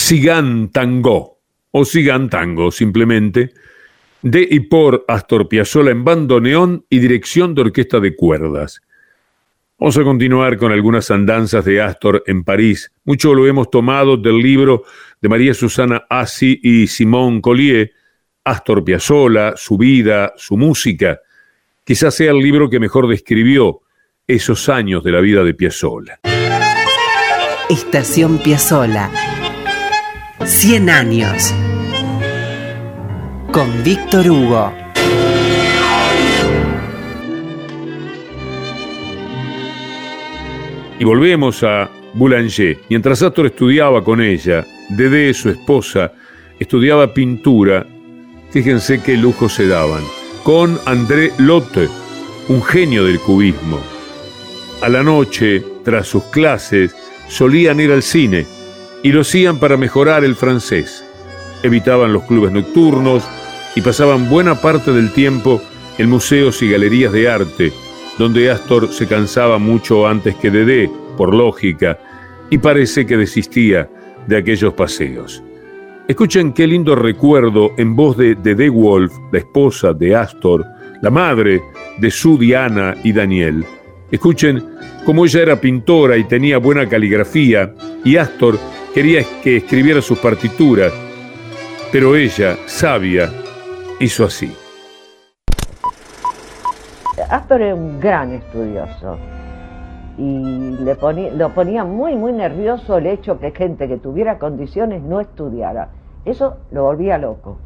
Sigan 0.07 0.69
Tango, 0.69 1.39
o 1.71 1.83
Sigan 1.83 2.29
Tango 2.29 2.69
simplemente, 2.69 3.55
de 4.21 4.47
y 4.51 4.59
por 4.59 5.03
Astor 5.07 5.49
Piazzolla 5.49 5.89
en 5.89 6.03
bandoneón 6.03 6.85
y 6.91 6.99
dirección 6.99 7.55
de 7.55 7.61
orquesta 7.61 7.99
de 7.99 8.15
cuerdas. 8.15 8.83
Vamos 9.79 9.97
a 9.97 10.03
continuar 10.03 10.57
con 10.57 10.71
algunas 10.71 11.09
andanzas 11.09 11.65
de 11.65 11.81
Astor 11.81 12.21
en 12.27 12.43
París. 12.43 12.91
Mucho 13.03 13.33
lo 13.33 13.47
hemos 13.47 13.71
tomado 13.71 14.15
del 14.15 14.37
libro 14.37 14.83
de 15.19 15.27
María 15.27 15.55
Susana 15.55 16.05
Assi 16.07 16.59
y 16.61 16.85
Simón 16.85 17.41
Collier, 17.41 17.91
Astor 18.43 18.83
Piazzolla, 18.83 19.53
su 19.57 19.75
vida, 19.75 20.33
su 20.37 20.55
música. 20.55 21.19
Quizás 21.83 22.13
sea 22.13 22.29
el 22.29 22.43
libro 22.43 22.69
que 22.69 22.79
mejor 22.79 23.07
describió 23.07 23.81
esos 24.27 24.69
años 24.69 25.03
de 25.03 25.11
la 25.11 25.19
vida 25.19 25.43
de 25.43 25.55
Piazzolla. 25.55 26.19
Estación 27.71 28.37
Piazzolla 28.37 29.09
100 30.43 30.89
años. 30.89 31.53
Con 33.51 33.83
Víctor 33.83 34.29
Hugo. 34.29 34.73
Y 40.99 41.03
volvemos 41.03 41.63
a 41.63 41.89
Boulanger. 42.13 42.79
Mientras 42.89 43.21
Astor 43.21 43.47
estudiaba 43.47 44.03
con 44.03 44.21
ella, 44.21 44.65
Dede, 44.89 45.33
su 45.33 45.49
esposa, 45.49 46.11
estudiaba 46.59 47.13
pintura. 47.13 47.87
Fíjense 48.51 49.01
qué 49.01 49.17
lujo 49.17 49.49
se 49.49 49.67
daban. 49.67 50.03
Con 50.43 50.77
André 50.85 51.31
Lotte, 51.37 51.89
un 52.49 52.61
genio 52.61 53.05
del 53.05 53.19
cubismo. 53.19 53.79
A 54.81 54.89
la 54.89 55.01
noche, 55.01 55.63
tras 55.83 56.07
sus 56.07 56.23
clases, 56.25 56.95
solían 57.27 57.79
ir 57.79 57.91
al 57.91 58.03
cine 58.03 58.54
y 59.05 59.11
lo 59.11 59.21
hacían 59.21 59.59
para 59.59 59.77
mejorar 59.77 60.23
el 60.23 60.33
francés. 60.33 61.05
Evitaban 61.61 62.11
los 62.11 62.23
clubes 62.23 62.51
nocturnos 62.51 63.23
y 63.75 63.81
pasaban 63.81 64.31
buena 64.31 64.59
parte 64.59 64.91
del 64.91 65.11
tiempo 65.11 65.61
en 65.99 66.09
museos 66.09 66.63
y 66.63 66.71
galerías 66.71 67.13
de 67.13 67.29
arte, 67.29 67.71
donde 68.17 68.49
Astor 68.49 68.91
se 68.91 69.05
cansaba 69.05 69.59
mucho 69.59 70.07
antes 70.07 70.33
que 70.37 70.49
Dedé, 70.49 70.89
por 71.17 71.35
lógica, 71.35 71.99
y 72.49 72.57
parece 72.57 73.05
que 73.05 73.15
desistía 73.15 73.87
de 74.25 74.37
aquellos 74.37 74.73
paseos. 74.73 75.43
Escuchen 76.07 76.51
qué 76.51 76.65
lindo 76.65 76.95
recuerdo 76.95 77.73
en 77.77 77.95
voz 77.95 78.17
de 78.17 78.33
Dedé 78.33 78.69
Wolf, 78.69 79.13
la 79.31 79.37
esposa 79.37 79.93
de 79.93 80.15
Astor, 80.15 80.65
la 81.03 81.11
madre 81.11 81.61
de 81.99 82.09
su 82.09 82.39
Diana 82.39 82.95
y 83.03 83.13
Daniel. 83.13 83.63
Escuchen 84.09 84.63
cómo 85.05 85.25
ella 85.25 85.41
era 85.43 85.61
pintora 85.61 86.17
y 86.17 86.23
tenía 86.23 86.57
buena 86.57 86.89
caligrafía, 86.89 87.71
y 88.03 88.17
Astor 88.17 88.57
quería 88.95 89.23
que 89.43 89.57
escribiera 89.57 90.01
sus 90.01 90.17
partituras, 90.19 90.93
pero 91.91 92.15
ella, 92.15 92.55
sabia, 92.65 93.29
hizo 93.99 94.23
así. 94.23 94.55
Astor 97.29 97.61
era 97.61 97.75
un 97.75 97.99
gran 97.99 98.31
estudioso 98.31 99.17
y 100.17 100.77
le 100.79 100.95
ponía, 100.95 101.29
lo 101.33 101.53
ponía 101.53 101.83
muy, 101.83 102.15
muy 102.15 102.31
nervioso 102.31 102.97
el 102.97 103.07
hecho 103.07 103.37
que 103.37 103.51
gente 103.51 103.89
que 103.89 103.97
tuviera 103.97 104.39
condiciones 104.39 105.01
no 105.01 105.19
estudiara. 105.19 105.89
Eso 106.23 106.55
lo 106.71 106.83
volvía 106.83 107.17
loco. 107.17 107.57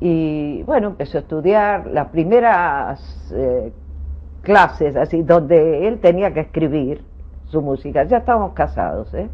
Y 0.00 0.64
bueno, 0.64 0.88
empezó 0.88 1.16
a 1.16 1.20
estudiar 1.22 1.86
las 1.86 2.08
primeras 2.08 3.32
eh, 3.34 3.72
clases, 4.42 4.96
así, 4.96 5.22
donde 5.22 5.88
él 5.88 5.98
tenía 6.00 6.34
que 6.34 6.40
escribir 6.40 7.02
su 7.46 7.62
música. 7.62 8.04
Ya 8.04 8.18
estábamos 8.18 8.52
casados, 8.52 9.14
¿eh? 9.14 9.30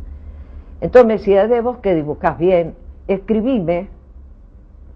Entonces 0.82 1.06
me 1.06 1.12
decía, 1.14 1.46
de 1.46 1.60
vos 1.60 1.78
que 1.78 1.94
dibujás 1.94 2.36
bien, 2.36 2.74
escribime 3.06 3.88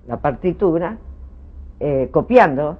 la 0.09 0.17
partitura 0.17 0.99
eh, 1.79 2.09
copiando. 2.11 2.77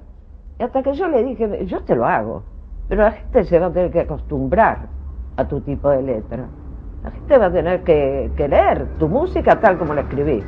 Y 0.59 0.63
hasta 0.63 0.83
que 0.83 0.93
yo 0.93 1.07
le 1.07 1.23
dije, 1.23 1.65
yo 1.65 1.79
te 1.83 1.95
lo 1.95 2.05
hago, 2.05 2.43
pero 2.89 3.03
la 3.03 3.13
gente 3.13 3.45
se 3.45 3.59
va 3.59 3.67
a 3.67 3.71
tener 3.71 3.91
que 3.91 4.01
acostumbrar 4.01 4.87
a 5.37 5.47
tu 5.47 5.61
tipo 5.61 5.89
de 5.89 6.01
letra. 6.01 6.47
La 7.01 7.11
gente 7.11 7.37
va 7.37 7.45
a 7.45 7.51
tener 7.51 7.83
que, 7.83 8.29
que 8.35 8.49
leer 8.49 8.85
tu 8.99 9.07
música 9.07 9.57
tal 9.57 9.77
como 9.77 9.93
la 9.93 10.01
escribí. 10.01 10.43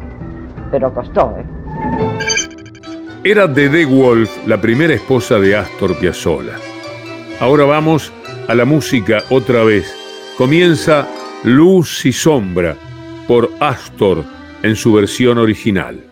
Pero 0.70 0.94
costó, 0.94 1.34
¿eh? 1.38 1.46
Era 3.24 3.48
Dede 3.48 3.86
Wolf 3.86 4.46
la 4.46 4.60
primera 4.60 4.94
esposa 4.94 5.40
de 5.40 5.56
Astor 5.56 5.98
Piazzolla. 5.98 6.56
Ahora 7.40 7.64
vamos 7.64 8.12
a 8.50 8.54
la 8.54 8.66
música 8.66 9.20
otra 9.30 9.64
vez. 9.64 9.96
Comienza 10.38 11.08
Luz 11.44 12.06
y 12.06 12.12
Sombra 12.12 12.76
por 13.26 13.50
Astor 13.62 14.26
en 14.62 14.76
su 14.76 14.92
versión 14.92 15.38
original. 15.38 16.09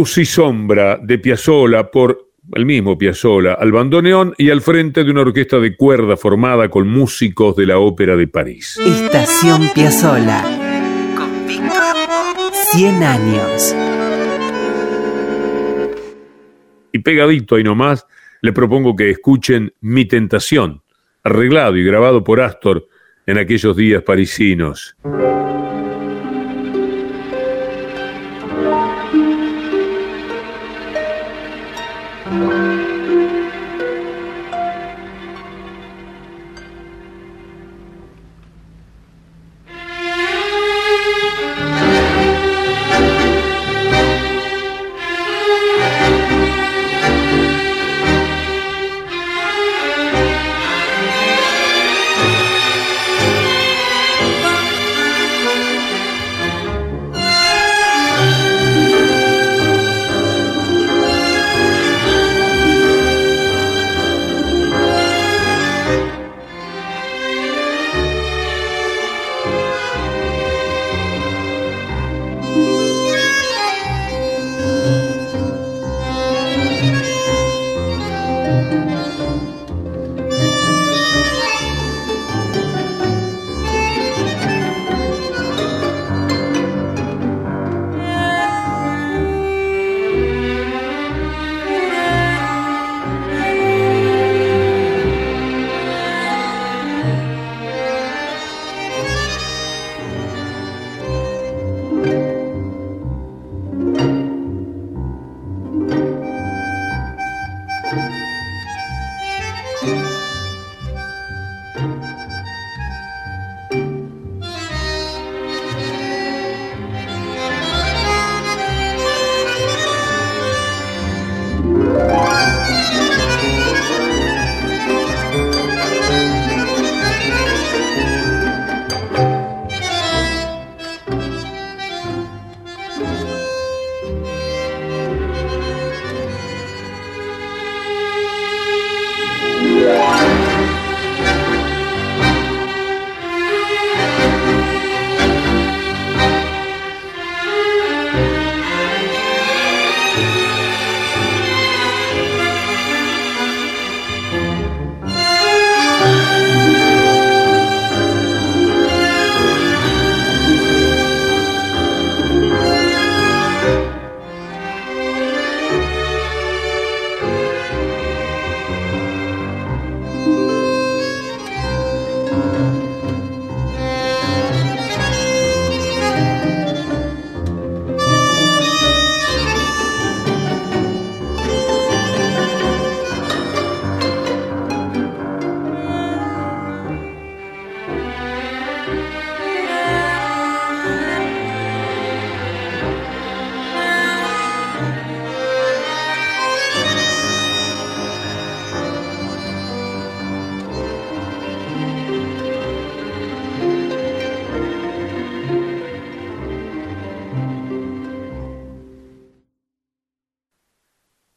Luz 0.00 0.16
y 0.16 0.24
sombra 0.24 0.96
de 0.96 1.18
Piazzolla 1.18 1.90
por 1.90 2.30
el 2.54 2.64
mismo 2.64 2.96
Piazzolla 2.96 3.52
al 3.52 3.70
bandoneón 3.70 4.34
y 4.38 4.48
al 4.48 4.62
frente 4.62 5.04
de 5.04 5.10
una 5.10 5.20
orquesta 5.20 5.58
de 5.58 5.76
cuerda 5.76 6.16
formada 6.16 6.70
con 6.70 6.88
músicos 6.88 7.54
de 7.54 7.66
la 7.66 7.78
Ópera 7.78 8.16
de 8.16 8.26
París. 8.26 8.80
Estación 8.82 9.68
Piazzolla. 9.74 10.42
Con 11.14 11.46
Víctor 11.46 11.96
100 12.72 13.02
años. 13.02 13.76
Y 16.92 17.00
pegadito 17.00 17.56
ahí 17.56 17.62
nomás, 17.62 18.06
le 18.40 18.54
propongo 18.54 18.96
que 18.96 19.10
escuchen 19.10 19.74
Mi 19.82 20.06
Tentación, 20.06 20.80
arreglado 21.24 21.76
y 21.76 21.84
grabado 21.84 22.24
por 22.24 22.40
Astor 22.40 22.88
en 23.26 23.36
aquellos 23.36 23.76
días 23.76 24.02
parisinos. 24.02 24.96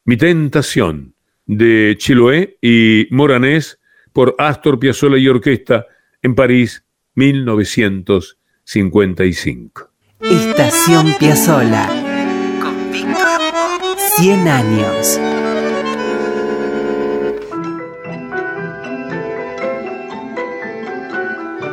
Mi 0.05 0.17
tentación 0.17 1.15
de 1.45 1.95
Chiloé 1.97 2.57
y 2.61 3.07
Moranés 3.09 3.79
por 4.11 4.35
Astor 4.37 4.77
Piazzolla 4.77 5.17
y 5.17 5.29
Orquesta 5.29 5.85
en 6.21 6.35
París 6.35 6.83
1955. 7.15 9.89
Estación 10.19 11.13
Piazzolla 11.17 11.87
con 12.61 12.91
Víctor 12.91 13.39
100 14.17 14.47
años. 14.49 15.21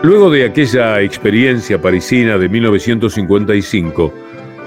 Luego 0.05 0.31
de 0.31 0.45
aquella 0.45 1.03
experiencia 1.03 1.83
parisina 1.83 2.39
de 2.39 2.49
1955, 2.49 4.15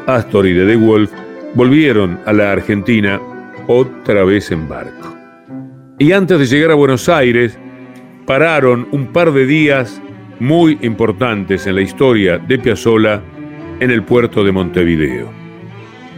Astor 0.06 0.48
y 0.48 0.54
The 0.54 0.76
Wolf 0.76 1.14
volvieron 1.56 2.20
a 2.26 2.34
la 2.34 2.52
Argentina 2.52 3.22
otra 3.68 4.24
vez 4.24 4.52
en 4.52 4.68
barco. 4.68 5.16
Y 6.00 6.12
antes 6.12 6.40
de 6.40 6.46
llegar 6.46 6.72
a 6.72 6.76
Buenos 6.76 7.08
Aires, 7.08 7.58
pararon 8.26 8.88
un 8.92 9.08
par 9.08 9.32
de 9.32 9.46
días 9.46 10.02
muy 10.40 10.78
importantes 10.82 11.68
en 11.68 11.76
la 11.76 11.82
historia 11.82 12.38
de 12.38 12.58
Piazzolla 12.58 13.22
en 13.80 13.92
el 13.92 14.04
puerto 14.04 14.44
de 14.44 14.52
Montevideo. 14.52 15.30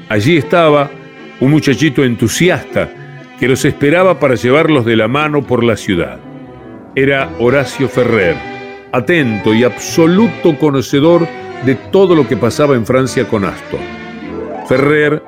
Allí 0.09 0.37
estaba 0.37 0.89
un 1.39 1.51
muchachito 1.51 2.03
entusiasta 2.03 2.89
que 3.39 3.47
los 3.47 3.65
esperaba 3.65 4.19
para 4.19 4.35
llevarlos 4.35 4.85
de 4.85 4.95
la 4.95 5.07
mano 5.07 5.45
por 5.45 5.63
la 5.63 5.75
ciudad. 5.75 6.19
Era 6.95 7.29
Horacio 7.39 7.89
Ferrer, 7.89 8.35
atento 8.91 9.53
y 9.53 9.63
absoluto 9.63 10.57
conocedor 10.57 11.27
de 11.65 11.75
todo 11.75 12.15
lo 12.15 12.27
que 12.27 12.37
pasaba 12.37 12.75
en 12.75 12.85
Francia 12.85 13.27
con 13.27 13.43
Astor. 13.43 13.79
Ferrer 14.67 15.21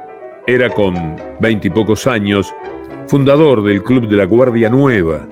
era 0.48 0.70
con 0.70 1.18
veintipocos 1.42 2.08
años 2.08 2.56
fundador 3.08 3.64
del 3.64 3.84
Club 3.84 4.08
de 4.08 4.16
la 4.16 4.24
Guardia 4.24 4.70
Nueva. 4.70 5.28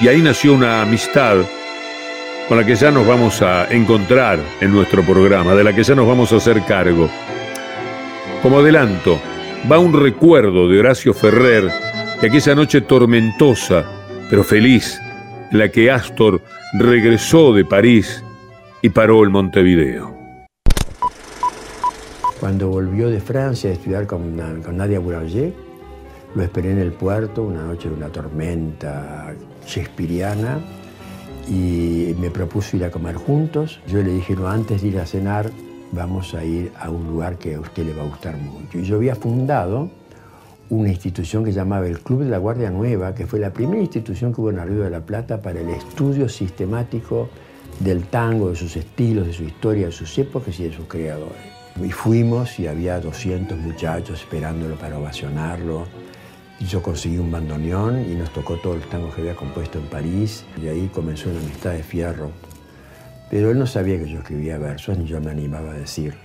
Y 0.00 0.08
ahí 0.08 0.22
nació 0.22 0.54
una 0.54 0.80
amistad 0.80 1.36
con 2.48 2.56
la 2.56 2.66
que 2.66 2.74
ya 2.74 2.90
nos 2.90 3.06
vamos 3.06 3.42
a 3.42 3.70
encontrar 3.70 4.38
en 4.60 4.72
nuestro 4.72 5.02
programa, 5.02 5.54
de 5.54 5.62
la 5.62 5.74
que 5.74 5.82
ya 5.84 5.94
nos 5.94 6.08
vamos 6.08 6.32
a 6.32 6.36
hacer 6.36 6.62
cargo. 6.64 7.10
Como 8.42 8.58
adelanto, 8.58 9.20
va 9.70 9.78
un 9.78 9.92
recuerdo 9.92 10.66
de 10.66 10.80
Horacio 10.80 11.12
Ferrer 11.12 11.70
de 12.20 12.26
aquella 12.26 12.54
noche 12.54 12.80
tormentosa, 12.80 13.84
pero 14.30 14.42
feliz, 14.42 14.98
en 15.50 15.58
la 15.58 15.68
que 15.68 15.90
Astor 15.90 16.40
regresó 16.72 17.52
de 17.52 17.66
París 17.66 18.24
y 18.80 18.88
paró 18.88 19.22
el 19.24 19.30
Montevideo. 19.30 20.11
Cuando 22.42 22.70
volvió 22.70 23.08
de 23.08 23.20
Francia 23.20 23.70
a 23.70 23.74
estudiar 23.74 24.08
con, 24.08 24.36
Nadia 24.36 24.98
Boulanger, 24.98 25.54
lo 26.34 26.42
esperé 26.42 26.72
en 26.72 26.78
el 26.78 26.90
puerto 26.92 27.44
una 27.44 27.62
noche 27.62 27.88
de 27.88 27.94
una 27.94 28.08
tormenta 28.08 29.32
shakespeariana 29.64 30.58
y 31.48 32.16
me 32.18 32.32
propuso 32.32 32.76
ir 32.76 32.84
a 32.84 32.90
comer 32.90 33.14
juntos. 33.14 33.78
Yo 33.86 34.02
le 34.02 34.10
dije, 34.10 34.34
no, 34.34 34.48
antes 34.48 34.82
de 34.82 34.88
ir 34.88 34.98
a 34.98 35.06
cenar, 35.06 35.52
vamos 35.92 36.34
a 36.34 36.44
ir 36.44 36.72
a 36.80 36.90
un 36.90 37.06
lugar 37.06 37.38
que 37.38 37.54
a 37.54 37.60
usted 37.60 37.86
le 37.86 37.94
va 37.94 38.02
a 38.02 38.06
gustar 38.06 38.36
mucho. 38.36 38.76
Y 38.76 38.82
yo 38.82 38.96
había 38.96 39.14
fundado 39.14 39.88
una 40.68 40.88
institución 40.88 41.44
que 41.44 41.52
llamaba 41.52 41.86
el 41.86 42.00
Club 42.00 42.24
de 42.24 42.30
la 42.30 42.38
Guardia 42.38 42.72
Nueva, 42.72 43.14
que 43.14 43.24
fue 43.24 43.38
la 43.38 43.52
primera 43.52 43.80
institución 43.80 44.34
que 44.34 44.40
hubo 44.40 44.50
en 44.50 44.60
Río 44.66 44.82
de 44.82 44.90
la 44.90 45.06
Plata 45.06 45.40
para 45.40 45.60
el 45.60 45.68
estudio 45.68 46.28
sistemático 46.28 47.28
del 47.78 48.06
tango, 48.06 48.50
de 48.50 48.56
sus 48.56 48.76
estilos, 48.76 49.28
de 49.28 49.32
su 49.32 49.44
historia, 49.44 49.86
de 49.86 49.92
sus 49.92 50.18
épocas 50.18 50.58
y 50.58 50.64
de 50.64 50.72
sus 50.72 50.86
creadores. 50.86 51.51
Y 51.80 51.90
fuimos 51.90 52.58
y 52.58 52.66
había 52.66 53.00
200 53.00 53.56
muchachos 53.58 54.20
esperándolo 54.20 54.76
para 54.76 54.98
ovacionarlo. 54.98 55.86
Y 56.60 56.66
yo 56.66 56.82
conseguí 56.82 57.18
un 57.18 57.30
bandoneón 57.30 58.04
y 58.10 58.14
nos 58.14 58.32
tocó 58.32 58.56
todos 58.56 58.76
los 58.76 58.88
tangos 58.88 59.14
que 59.14 59.22
había 59.22 59.34
compuesto 59.34 59.78
en 59.78 59.86
París. 59.86 60.44
Y 60.62 60.68
ahí 60.68 60.90
comenzó 60.92 61.30
una 61.30 61.40
amistad 61.40 61.72
de 61.72 61.82
fierro. 61.82 62.30
Pero 63.30 63.50
él 63.50 63.58
no 63.58 63.66
sabía 63.66 63.98
que 63.98 64.08
yo 64.08 64.18
escribía 64.18 64.58
versos 64.58 64.98
ni 64.98 65.06
yo 65.06 65.20
me 65.20 65.30
animaba 65.30 65.70
a 65.70 65.74
decirle. 65.74 66.20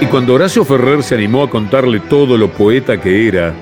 Y 0.00 0.06
cuando 0.06 0.34
Horacio 0.34 0.64
Ferrer 0.64 1.02
se 1.02 1.14
animó 1.16 1.42
a 1.42 1.50
contarle 1.50 1.98
todo 2.00 2.38
lo 2.38 2.50
poeta 2.50 3.00
que 3.00 3.26
era, 3.26 3.52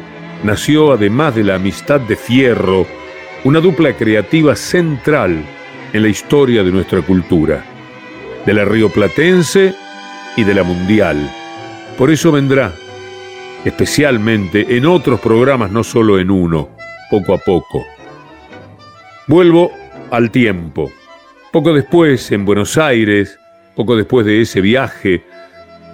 nació, 0.45 0.93
además 0.93 1.35
de 1.35 1.45
la 1.45 1.55
amistad 1.55 2.01
de 2.01 2.17
fierro, 2.17 2.87
una 3.45 3.61
dupla 3.61 3.97
creativa 3.97 4.55
central 4.55 5.45
en 5.93 6.03
la 6.03 6.09
historia 6.09 6.63
de 6.63 6.71
nuestra 6.73 7.03
cultura, 7.03 7.65
de 8.47 8.55
la 8.55 8.65
rioplatense 8.65 9.75
y 10.37 10.45
de 10.45 10.55
la 10.55 10.63
mundial. 10.63 11.31
Por 11.99 12.11
eso 12.11 12.33
vendrá, 12.33 12.73
especialmente 13.65 14.77
en 14.77 14.87
otros 14.87 15.21
programas, 15.21 15.71
no 15.71 15.85
solo 15.85 16.19
en 16.19 16.31
uno, 16.31 16.71
poco 17.11 17.35
a 17.35 17.39
poco. 17.39 17.85
Vuelvo 19.27 19.71
al 20.11 20.31
tiempo. 20.31 20.91
Poco 21.53 21.75
después, 21.75 22.33
en 22.33 22.45
Buenos 22.45 22.79
Aires, 22.79 23.39
poco 23.75 23.95
después 23.95 24.25
de 24.25 24.41
ese 24.41 24.61
viaje 24.61 25.23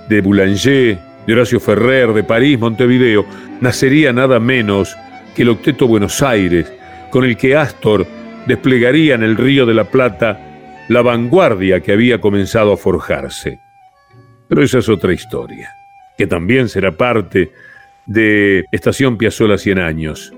de 0.08 0.20
Boulanger, 0.20 0.98
de 1.26 1.32
Horacio 1.32 1.60
Ferrer, 1.60 2.12
de 2.12 2.22
París, 2.22 2.58
Montevideo, 2.58 3.26
nacería 3.60 4.12
nada 4.12 4.38
menos 4.38 4.96
que 5.34 5.42
el 5.42 5.50
Octeto 5.50 5.86
Buenos 5.86 6.22
Aires, 6.22 6.72
con 7.10 7.24
el 7.24 7.36
que 7.36 7.56
Astor 7.56 8.06
desplegaría 8.48 9.14
en 9.14 9.22
el 9.22 9.36
Río 9.36 9.66
de 9.66 9.74
la 9.74 9.84
Plata 9.84 10.86
la 10.88 11.02
vanguardia 11.02 11.80
que 11.80 11.92
había 11.92 12.20
comenzado 12.20 12.72
a 12.72 12.76
forjarse. 12.76 13.60
Pero 14.48 14.62
esa 14.62 14.78
es 14.78 14.88
otra 14.88 15.12
historia, 15.12 15.70
que 16.16 16.26
también 16.26 16.68
será 16.68 16.92
parte 16.92 17.52
de 18.06 18.64
Estación 18.72 19.18
Piazzola 19.18 19.58
100 19.58 19.78
años. 19.78 20.32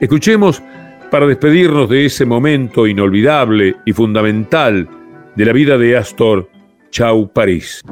Escuchemos 0.00 0.62
para 1.10 1.26
despedirnos 1.26 1.90
de 1.90 2.06
ese 2.06 2.24
momento 2.24 2.86
inolvidable 2.86 3.74
y 3.84 3.92
fundamental 3.92 4.88
de 5.34 5.44
la 5.44 5.52
vida 5.52 5.76
de 5.76 5.96
Astor, 5.96 6.48
Chau 6.90 7.32
París. 7.32 7.82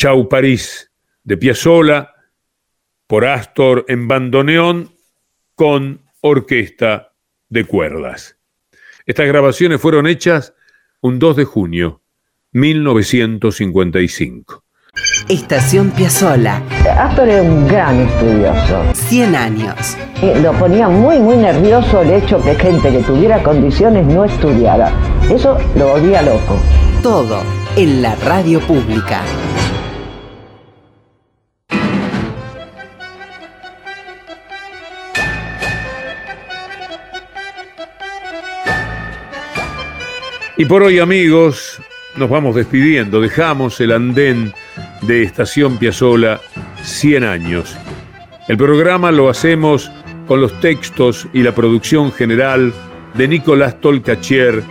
Chau 0.00 0.30
París 0.30 0.90
de 1.24 1.36
Piazzolla 1.36 2.14
por 3.06 3.26
Astor 3.26 3.84
en 3.86 4.08
bandoneón 4.08 4.94
con 5.54 6.00
orquesta 6.22 7.12
de 7.50 7.66
cuerdas. 7.66 8.38
Estas 9.04 9.26
grabaciones 9.26 9.78
fueron 9.78 10.06
hechas 10.06 10.54
un 11.02 11.18
2 11.18 11.36
de 11.36 11.44
junio 11.44 12.00
1955. 12.52 14.64
Estación 15.28 15.90
Piazzola. 15.90 16.62
Astor 16.98 17.28
era 17.28 17.42
un 17.42 17.68
gran 17.68 18.00
estudioso. 18.00 18.82
100 18.94 19.34
años. 19.34 19.98
Y 20.22 20.32
Lo 20.40 20.54
ponía 20.54 20.88
muy, 20.88 21.18
muy 21.18 21.36
nervioso 21.36 22.00
el 22.00 22.12
hecho 22.12 22.42
que 22.42 22.54
gente 22.54 22.90
que 22.90 23.02
tuviera 23.02 23.42
condiciones 23.42 24.06
no 24.06 24.24
estudiara. 24.24 24.94
Eso 25.30 25.58
lo 25.76 25.88
volvía 25.88 26.22
loco. 26.22 26.58
Todo 27.02 27.42
en 27.76 28.00
la 28.00 28.14
radio 28.16 28.60
pública. 28.60 29.22
Y 40.60 40.66
por 40.66 40.82
hoy, 40.82 40.98
amigos, 40.98 41.80
nos 42.16 42.28
vamos 42.28 42.54
despidiendo. 42.54 43.22
Dejamos 43.22 43.80
el 43.80 43.92
andén 43.92 44.52
de 45.00 45.22
Estación 45.22 45.78
Piazzola 45.78 46.38
100 46.82 47.24
años. 47.24 47.74
El 48.46 48.58
programa 48.58 49.10
lo 49.10 49.30
hacemos 49.30 49.90
con 50.26 50.42
los 50.42 50.60
textos 50.60 51.26
y 51.32 51.42
la 51.42 51.54
producción 51.54 52.12
general 52.12 52.74
de 53.14 53.26
Nicolás 53.26 53.80
Tolcachier, 53.80 54.62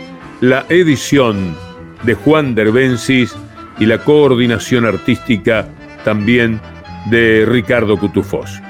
la 0.42 0.64
edición 0.70 1.56
de 2.04 2.14
Juan 2.14 2.54
Derbensis 2.54 3.36
y 3.80 3.88
la 3.88 3.98
coordinación 3.98 4.86
artística 4.86 5.68
también 6.06 6.62
de 7.10 7.48
Ricardo 7.48 7.98
Cutufós. 7.98 8.62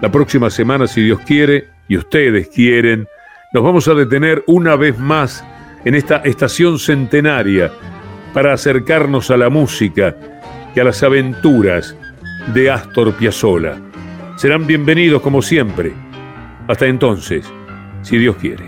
La 0.00 0.10
próxima 0.10 0.48
semana, 0.48 0.86
si 0.86 1.02
Dios 1.02 1.20
quiere 1.26 1.68
y 1.88 1.98
ustedes 1.98 2.48
quieren, 2.48 3.06
nos 3.52 3.62
vamos 3.62 3.86
a 3.86 3.92
detener 3.92 4.42
una 4.46 4.76
vez 4.76 4.98
más 4.98 5.44
en 5.84 5.94
esta 5.94 6.18
estación 6.18 6.78
centenaria 6.78 7.70
para 8.32 8.52
acercarnos 8.52 9.30
a 9.30 9.36
la 9.36 9.50
música 9.50 10.16
y 10.74 10.80
a 10.80 10.84
las 10.84 11.02
aventuras 11.02 11.96
de 12.52 12.70
Astor 12.70 13.14
Piazzolla. 13.14 13.76
Serán 14.36 14.66
bienvenidos 14.66 15.22
como 15.22 15.40
siempre. 15.40 15.92
Hasta 16.66 16.86
entonces, 16.86 17.46
si 18.02 18.18
Dios 18.18 18.36
quiere. 18.36 18.64